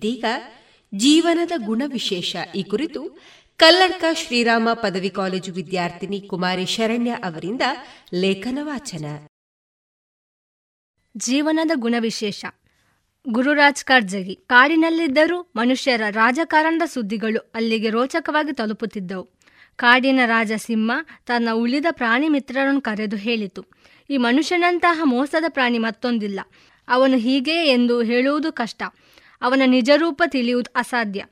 [0.00, 0.24] ಇದೀಗ
[0.94, 2.36] ಜೀವನದ ಗುಣವಿಶೇಷ.
[2.56, 3.18] ಈ ಕುರಿತು
[3.56, 7.62] ಕಲ್ಲಡ್ಕ ಶ್ರೀರಾಮ ಪದವಿ ಕಾಲೇಜು ವಿದ್ಯಾರ್ಥಿನಿ ಕುಮಾರಿ ಶರಣ್ಯ ಅವರಿಂದ
[8.14, 9.26] ಲೇಖನ ವಾಚನ.
[11.16, 12.44] ಜೀವನದ ಗುಣವಿಶೇಷ.
[13.28, 19.28] ಗುರುರಾಜ್ ಕರ್ಜಗಿ ಕಾಡಿನಲ್ಲಿದ್ದರೂ ಮನುಷ್ಯರ ರಾಜಕಾರಣದ ಸುದ್ದಿಗಳು ಅಲ್ಲಿಗೆ ರೋಚಕವಾಗಿ ತಲುಪುತ್ತಿದ್ದವು.
[19.76, 20.90] ಕಾಡಿನ ರಾಜ ಸಿಂಹ
[21.26, 23.64] ತನ್ನ ಉಳಿದ ಪ್ರಾಣಿ ಮಿತ್ರರನ್ನು ಕರೆದು ಹೇಳಿತು.
[24.10, 26.40] ಈ ಮನುಷ್ಯನಂತಹ ಮೋಸದ ಪ್ರಾಣಿ ಮತ್ತೊಂದಿಲ್ಲ.
[26.88, 28.82] ಅವನು ಹೀಗೆ ಎಂದು ಹೇಳುವುದು ಕಷ್ಟ.
[29.42, 31.24] ಅವನ ನಿಜರೂಪ ತಿಳಿಯುವುದು ಅಸಾಧ್ಯ.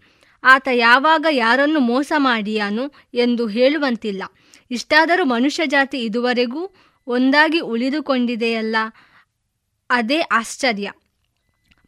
[0.45, 4.23] ಆತ ಯಾವಾಗ ಯಾರನ್ನು ಮೋಸ ಮಾಡಿಯಾನು ಎಂದು ಹೇಳುವಂತಿಲ್ಲ.
[4.71, 6.71] ಇಷ್ಟಾದರೂ ಮನುಷ್ಯ ಜಾತಿ ಇದುವರೆಗೂ
[7.07, 8.77] ಒಂದಾಗಿ ಉಳಿದುಕೊಂಡಿದೆಯಲ್ಲ,
[9.91, 10.93] ಅದೇ ಆಶ್ಚರ್ಯ.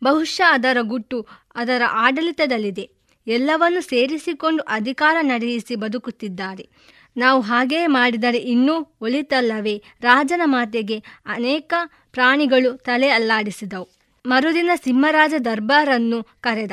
[0.05, 2.91] ಬಹುಶಃ ಅದರ ಗುಟ್ಟು ಅದರ ಆಡಳಿತದಲ್ಲಿದೆ.
[3.27, 6.69] ಎಲ್ಲವನ್ನು ಸೇರಿಸಿಕೊಂಡು ಅಧಿಕಾರ ನಡೆಯಿಸಿ ಬದುಕುತ್ತಿದ್ದಾರೆ.
[7.17, 9.83] ನಾವು ಹಾಗೇ ಮಾಡಿದರೆ ಇನ್ನೂ ಒಳಿತಲ್ಲವೇ?
[10.01, 11.75] ರಾಜನ ಮಾತೆಗೆ ಅನೇಕ
[12.13, 14.00] ಪ್ರಾಣಿಗಳು ತಲೆ ಅಲ್ಲಾಡಿಸಿದವು.
[14.25, 16.73] ಮರುದಿನ ಸಿಂಹರಾಜ ದರ್ಬಾರನ್ನು ಕರೆದ.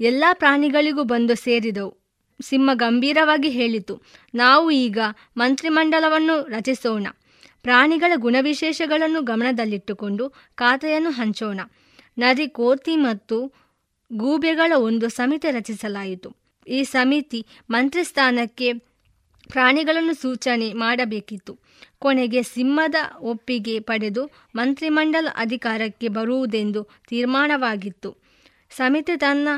[0.00, 1.92] ಎಲ್ಲ ಪ್ರಾಣಿಗಳಿಗೂ ಬಂದು ಸೇರಿದವು.
[2.42, 4.02] ಸಿಂಹ ಗಂಭೀರವಾಗಿ ಹೇಳಿತು,
[4.34, 4.98] ನಾವು ಈಗ
[5.36, 7.06] ಮಂತ್ರಿಮಂಡಲವನ್ನು ರಚಿಸೋಣ.
[7.62, 10.24] ಪ್ರಾಣಿಗಳ ಗುಣವಿಶೇಷಗಳನ್ನು ಗಮನದಲ್ಲಿಟ್ಟುಕೊಂಡು
[10.54, 11.60] ಖಾತೆಯನ್ನು ಹಂಚೋಣ.
[12.18, 13.38] ನರಿ ಕೋತಿ ಮತ್ತು
[14.12, 16.36] ಗೂಬೆಗಳ ಒಂದು ಸಮಿತಿ ರಚಿಸಲಾಯಿತು.
[16.66, 18.72] ಈ ಸಮಿತಿ ಮಂತ್ರಿ ಸ್ಥಾನಕ್ಕೆ
[19.52, 21.52] ಪ್ರಾಣಿಗಳನ್ನು ಸೂಚನೆ ಮಾಡಬೇಕಿತ್ತು.
[21.98, 28.16] ಕೊನೆಗೆ ಸಿಂಹದ ಒಪ್ಪಿಗೆ ಪಡೆದು ಮಂತ್ರಿಮಂಡಲ ಅಧಿಕಾರಕ್ಕೆ ಬರುವುದೆಂದು ತೀರ್ಮಾನವಾಗಿತ್ತು.
[28.70, 29.48] ಸಮಿತಿ ತನ್ನ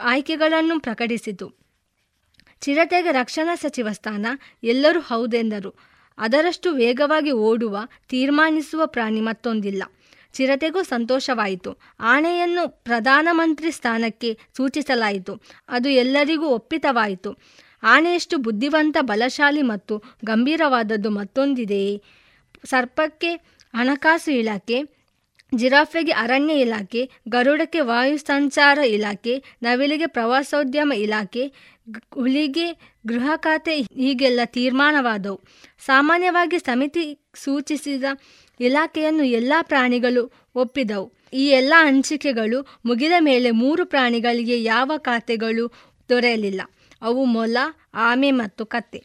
[0.00, 1.54] ಆಯ್ಕೆಗಳನ್ನು ಪ್ರಕಟಿಸಿತು.
[2.60, 4.26] ಚಿರತೆಗೆ ರಕ್ಷಣಾ ಸಚಿವ ಸ್ಥಾನ,
[4.62, 5.74] ಎಲ್ಲರೂ ಹೌದೆಂದರು.
[6.18, 7.78] ಅದರಷ್ಟು ವೇಗವಾಗಿ ಓಡುವ,
[8.08, 9.82] ತೀರ್ಮಾನಿಸುವ ಪ್ರಾಣಿ ಮತ್ತೊಂದಿಲ್ಲ.
[10.32, 11.78] ಚಿರತೆಗೂ ಸಂತೋಷವಾಯಿತು.
[12.00, 15.42] ಆಣೆಯನ್ನು ಪ್ರಧಾನಮಂತ್ರಿ ಸ್ಥಾನಕ್ಕೆ ಸೂಚಿಸಲಾಯಿತು.
[15.68, 17.38] ಅದು ಎಲ್ಲರಿಗೂ ಒಪ್ಪಿತವಾಯಿತು.
[17.84, 22.02] ಆನೆಯಷ್ಟು ಬುದ್ಧಿವಂತ, ಬಲಶಾಲಿ ಮತ್ತು ಗಂಭೀರವಾದದ್ದು ಮತ್ತೊಂದಿದೆಯೇ
[22.64, 23.30] ಸರ್ಪಕ್ಕೆ
[23.74, 24.82] ಹಣಕಾಸು ಇಲಾಖೆ,
[25.54, 31.52] ಜಿರಾಫೆಗೆ ಅರಣ್ಯ ಇಲಾಖೆ, ಗರುಡಕ್ಕೆ ವಾಯು ಸಂಚಾರ ಇಲಾಖೆ, ನವಿಲಿಗೆ ಪ್ರವಾಸೋದ್ಯಮ ಇಲಾಖೆ,
[32.14, 32.66] ಹುಲಿಗೆ
[33.06, 35.40] ಗೃಹ ಖಾತೆ ಹೀಗೆಲ್ಲ ತೀರ್ಮಾನವಾದವು.
[35.86, 38.04] ಸಾಮಾನ್ಯವಾಗಿ ಸಮಿತಿ ಸೂಚಿಸಿದ
[38.60, 41.12] ಇಲಾಖೆಯನ್ನು ಎಲ್ಲ ಪ್ರಾಣಿಗಳು ಒಪ್ಪಿದವು.
[41.32, 45.72] ಈ ಎಲ್ಲ ಹಂಚಿಕೆಗಳು ಮುಗಿದ ಮೇಲೆ ಮೂರು ಪ್ರಾಣಿಗಳಿಗೆ ಯಾವ ಖಾತೆಗಳು
[46.08, 46.60] ದೊರೆಯಲಿಲ್ಲ.
[47.02, 47.56] ಅವು ಮೊಲ,
[47.94, 49.04] ಆಮೆ ಮತ್ತು ಕತ್ತೆ.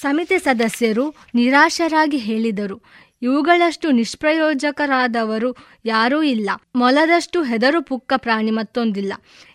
[0.00, 2.82] ಸಮಿತಿ ಸದಸ್ಯರು ನಿರಾಶರಾಗಿ ಹೇಳಿದರು.
[3.22, 6.50] ಇವುಗಳಷ್ಟು ನಿಷ್ಪ್ರಯೋಜಕರಾದವರು ಯಾರೂ ಇಲ್ಲ.
[6.76, 9.12] ಮೊಲದಷ್ಟು ಹೆದರು ಪುಕ್ಕ ಪ್ರಾಣಿ ಮತ್ತೊಂದಿಲ್ಲ.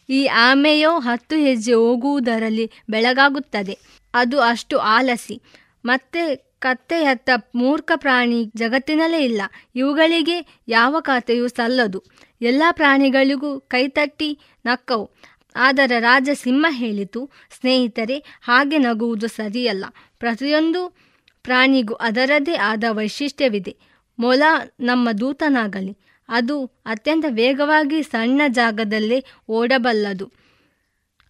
[0.09, 3.77] ಈ ಆಮೆಯೋ ಹತ್ತು ಹೆಜ್ಜೆ ಹೋಗುವುದರಲ್ಲಿ ಬೆಳಗಾಗುತ್ತದೆ.
[4.13, 5.41] ಅದು ಅಷ್ಟು ಆಲಸಿ.
[5.85, 9.41] ಮತ್ತೆ ಕತ್ತೆಯತ್ತ ಮೂರ್ಖ ಪ್ರಾಣಿ ಜಗತ್ತಿನಲ್ಲೇ ಇಲ್ಲ.
[9.75, 12.03] ಇವುಗಳಿಗೆ ಯಾವ ಖಾತೆಯೂ ಸಲ್ಲದು.
[12.41, 15.11] ಎಲ್ಲ ಪ್ರಾಣಿಗಳಿಗೂ ಕೈತಟ್ಟಿ ನಕ್ಕವು.
[15.59, 19.85] ಆದರೆ ರಾಜ ಸಿಂಹ ಹೇಳಿತು, ಸ್ನೇಹಿತರೆ, ಹಾಗೆ ನಗುವುದು ಸರಿಯಲ್ಲ.
[20.19, 20.97] ಪ್ರತಿಯೊಂದು
[21.43, 23.77] ಪ್ರಾಣಿಗೂ ಅದರದೇ ಆದ ವೈಶಿಷ್ಟ್ಯವಿದೆ.
[24.19, 24.43] ಮೊಲ
[24.79, 25.97] ನಮ್ಮ ದೂತನಾಗಲಿ.
[26.29, 30.31] ಅದು ಅತ್ಯಂತ ವೇಗವಾಗಿ ಸಣ್ಣ ಜಾಗದಲ್ಲೇ ಓಡಬಲ್ಲದು.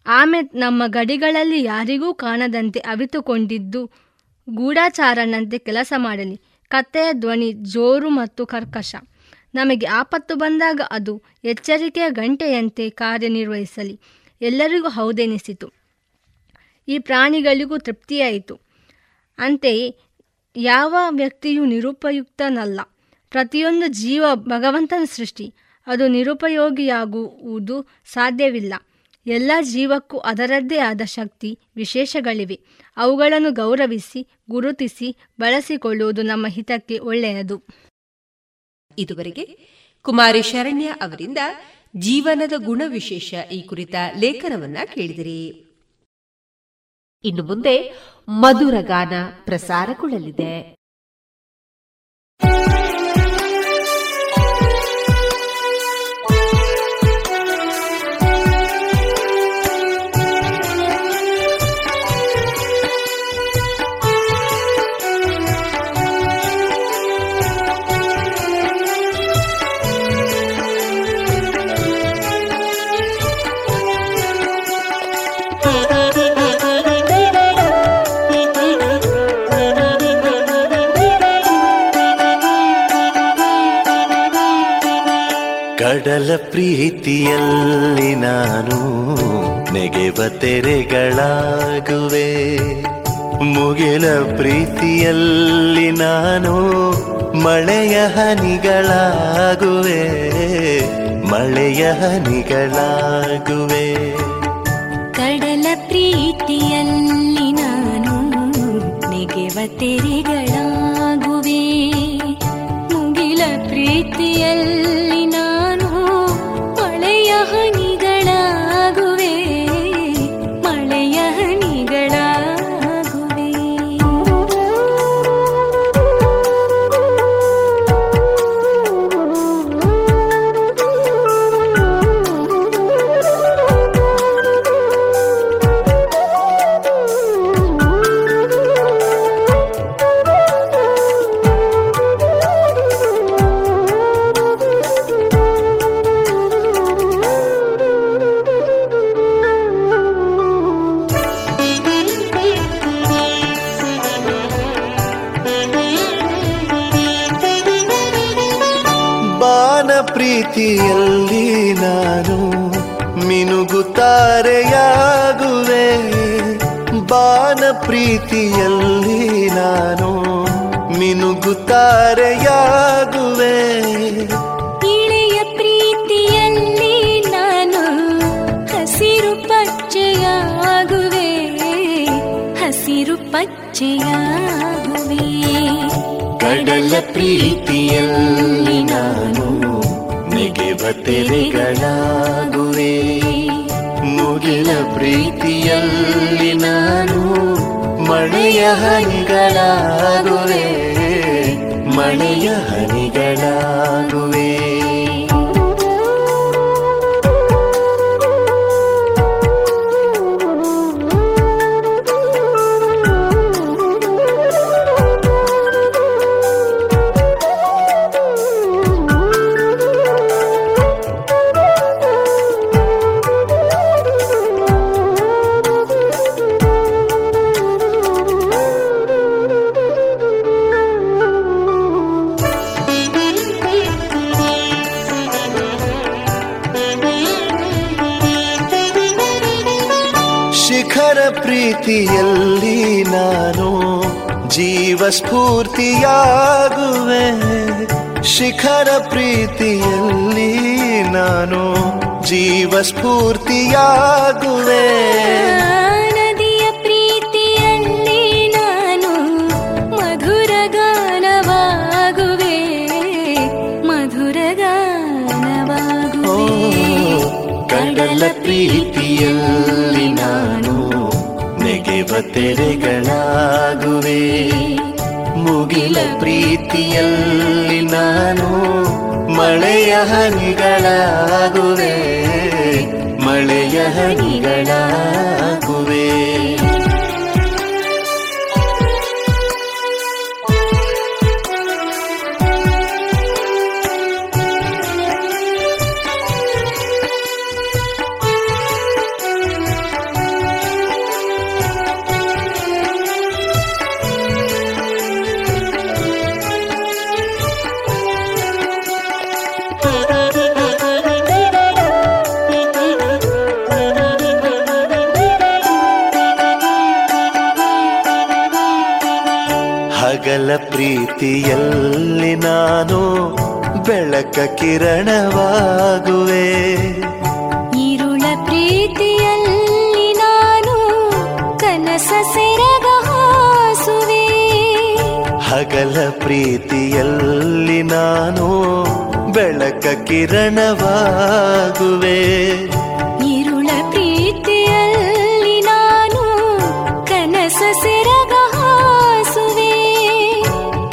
[0.07, 3.91] ಆಮೆ ನಮ್ಮ ಗಡಿಗಳಲ್ಲಿ ಯಾರಿಗೂ ಕಾಣದಂತೆ ಅವಿತುಕೊಂಡಿದ್ದು,
[4.49, 6.41] ಗೂಢಾಚಾರನಂತೆ ಕೆಲಸ ಮಾಡಲಿ.
[6.67, 8.95] ಕತ್ತೆಯ ಧ್ವನಿ ಜೋರು ಮತ್ತು ಕರ್ಕಶ.
[9.55, 13.99] ನಮಗೆ ಆಪತ್ತು ಬಂದಾಗ ಅದು ಎಚ್ಚರಿಕೆಯ ಗಂಟೆಯಂತೆ ಕಾರ್ಯನಿರ್ವಹಿಸಲಿ.
[14.41, 15.73] ಎಲ್ಲರಿಗೂ ಹೌದೆನಿಸಿತು.
[16.87, 18.59] ಈ ಪ್ರಾಣಿಗಳಿಗೂ ತೃಪ್ತಿಯಾಯಿತು.
[19.37, 19.95] ಅಂತೆಯೇ
[20.55, 22.79] ಯಾವ ವ್ಯಕ್ತಿಯೂ ನಿರುಪಯುಕ್ತನಲ್ಲ.
[23.29, 25.53] ಪ್ರತಿಯೊಂದು ಜೀವ ಭಗವಂತನ ಸೃಷ್ಟಿ.
[25.87, 28.73] ಅದು ನಿರುಪಯೋಗಿಯಾಗುವುದು ಸಾಧ್ಯವಿಲ್ಲ.
[29.27, 32.59] ಎಲ್ಲ ಜೀವಕ್ಕೂ ಅದರದ್ದೇ ಆದ ಶಕ್ತಿ, ವಿಶೇಷಗಳಿವೆ.
[32.97, 37.63] ಅವುಗಳನ್ನು ಗೌರವಿಸಿ, ಗುರುತಿಸಿ, ಬಳಸಿಕೊಳ್ಳುವುದು ನಮ್ಮ ಹಿತಕ್ಕೆ ಒಳ್ಳೆಯದು.
[38.97, 39.59] ಇದುವರೆಗೆ
[40.01, 41.37] ಕುಮಾರಿ ಶರಣ್ಯ ಅವರಿಂದ
[41.97, 45.65] ಜೀವನದ ಗುಣವಿಶೇಷ ಈ ಕುರಿತ ಲೇಖನವನ್ನ ಕೇಳಿದಿರಿ.
[47.23, 47.93] ಇನ್ನು ಮುಂದೆ
[48.29, 49.13] ಮಧುರ ಗಾನ
[49.45, 50.78] ಪ್ರಸಾರಗೊಳ್ಳಲಿದೆ.
[86.09, 88.77] ಕಡಲ ಪ್ರೀತಿಯಲ್ಲಿ ನಾನು
[89.73, 92.57] ನೆಗೆವ ತೆರೆಗಳಾಗುವೆ.
[93.43, 96.53] ಮುಗಿಲ ಪ್ರೀತಿಯಲ್ಲಿ ನಾನು
[97.43, 100.03] ಮಳೆಯ ಹನಿಗಳಾಗುವೆ.
[101.27, 104.17] ಮಳೆಯ ಹನಿಗಳಾಗುವೆ.
[105.13, 108.15] ಕಡಲ ಪ್ರೀತಿಯಲ್ಲಿ ನಾನು
[109.09, 109.59] ನೆಗೆವ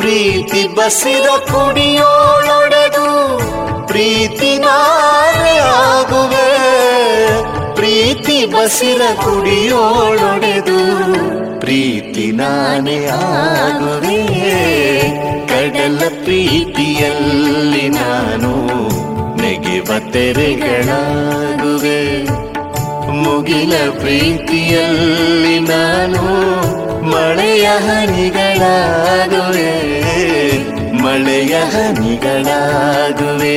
[0.06, 3.38] ಪ್ರೀತಿ ಬಸಿದ ಕುಡಿಯೋಳೊಡೆದು
[3.86, 6.48] ಪ್ರೀತಿ ನಾನೇ ಆಗುವೆ.
[7.74, 10.78] ಪ್ರೀತಿ ಬಸಿರ ಕುಡಿಯೋಳೊಡೆದು
[11.60, 14.22] ಪ್ರೀತಿ ನಾನೇ ಆಗುವೆ.
[15.46, 18.52] ಕಡಲ ಪ್ರೀತಿಯಲ್ಲಿ ನಾನು
[19.42, 22.45] ನೆಗೆವ ತೆರೆಗಳಾಗುವೆ.
[23.22, 26.22] ಮುಗಿಲ ಪ್ರೀತಿಯಲ್ಲಿ ನಾನು
[27.10, 29.70] ಮಳೆಯ ಹನಿಗಳಾಗುವೆ
[31.02, 33.56] ಮಳೆಯ ಹನಿಗಳಾಗುವೆ.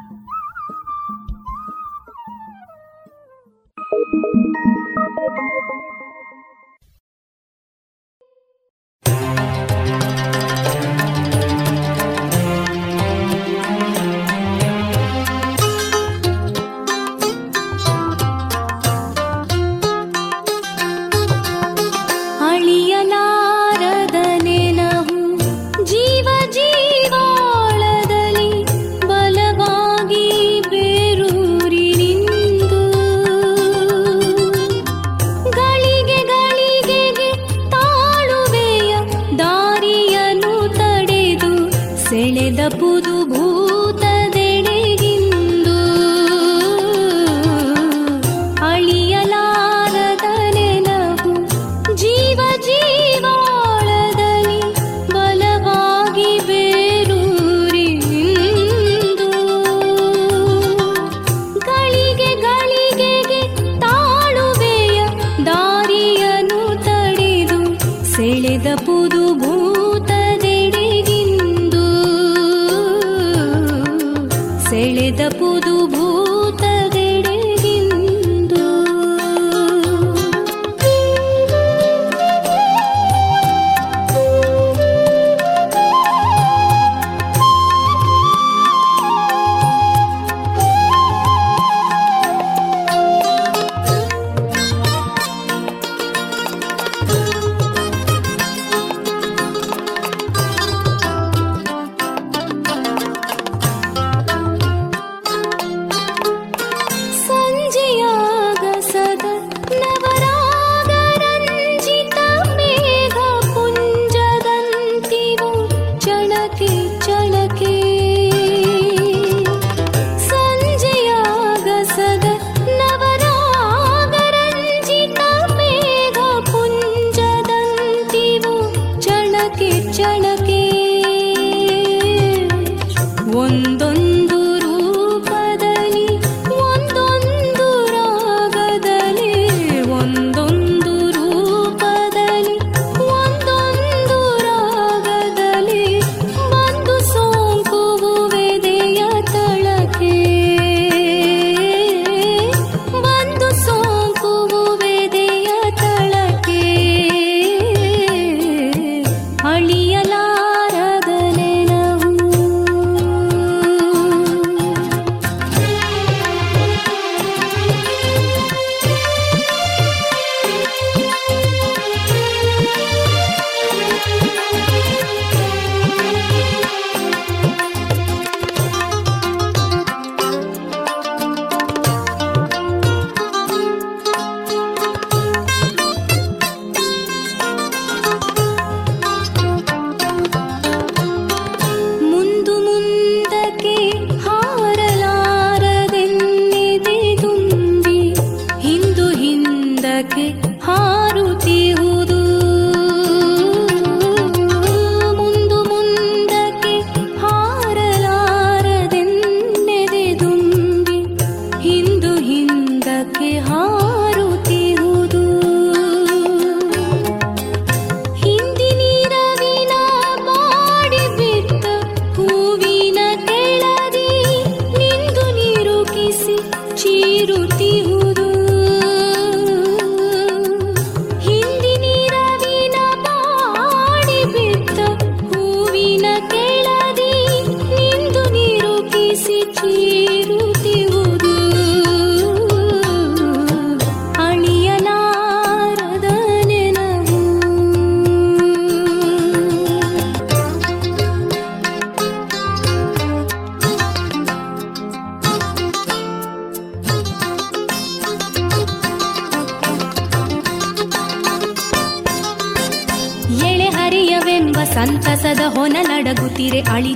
[266.51, 266.93] ಸೀರೆ ಅಳಿ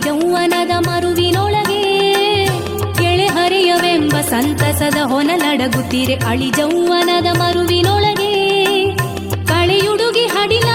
[0.85, 1.83] ಮರುವಿನೊಳಗೆ
[2.97, 8.33] ಕೆಳೆ ಹರಿಯವೆಂಬ ಸಂತಸದ ಹೊನಲಡಗುತ್ತೀರೆ ಅಳಿ ಜೌವನದ ಮರುವಿನೊಳಗೆ
[9.47, 10.74] ಕಳೆಯುಡುಗಿ ಹಡಿಲ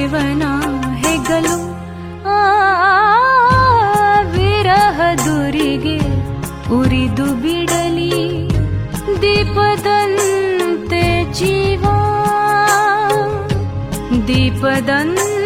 [0.00, 0.44] ಪರಶಿವನ
[1.02, 1.56] ಹೆಗಲು
[2.32, 2.40] ಆ
[4.34, 5.96] ವಿರಹದುರಿಗೆ
[6.76, 8.12] ಉರಿದು ಬಿಡಲಿ
[9.22, 11.02] ದೀಪದಂತೆ
[11.32, 11.82] ಜೀವ
[14.28, 15.37] ದೀಪದಂತೆ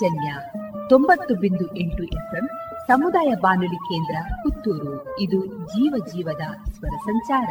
[0.00, 0.34] ಪಾಂಚಜನ್ಯ
[0.88, 2.48] ತೊಂಬತ್ತು ಬಿಂದು ಎಂಟು ಎಫ್ಎಂ
[2.86, 5.20] ಸಮುದಾಯ ಬಾನುಲಿ ಕೇಂದ್ರ ಪುತ್ತೂರು.
[5.20, 7.50] ಇದು ಜೀವ ಜೀವದ ಸ್ವರ ಸಂಚಾರ.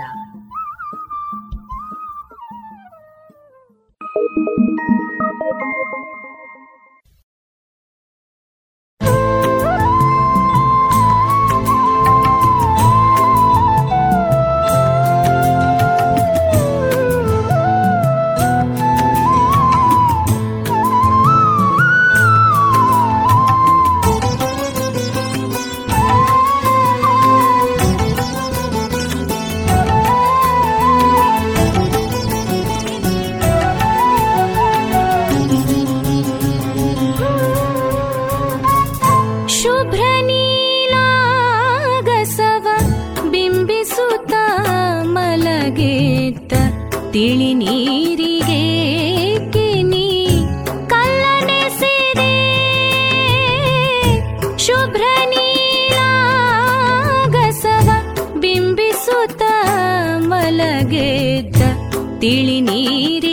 [62.22, 63.29] ತಿಳಿ ನೀರಿ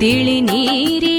[0.00, 1.09] ತಿಳಿ ನೀರಿ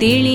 [0.00, 0.34] ತಿಳಿ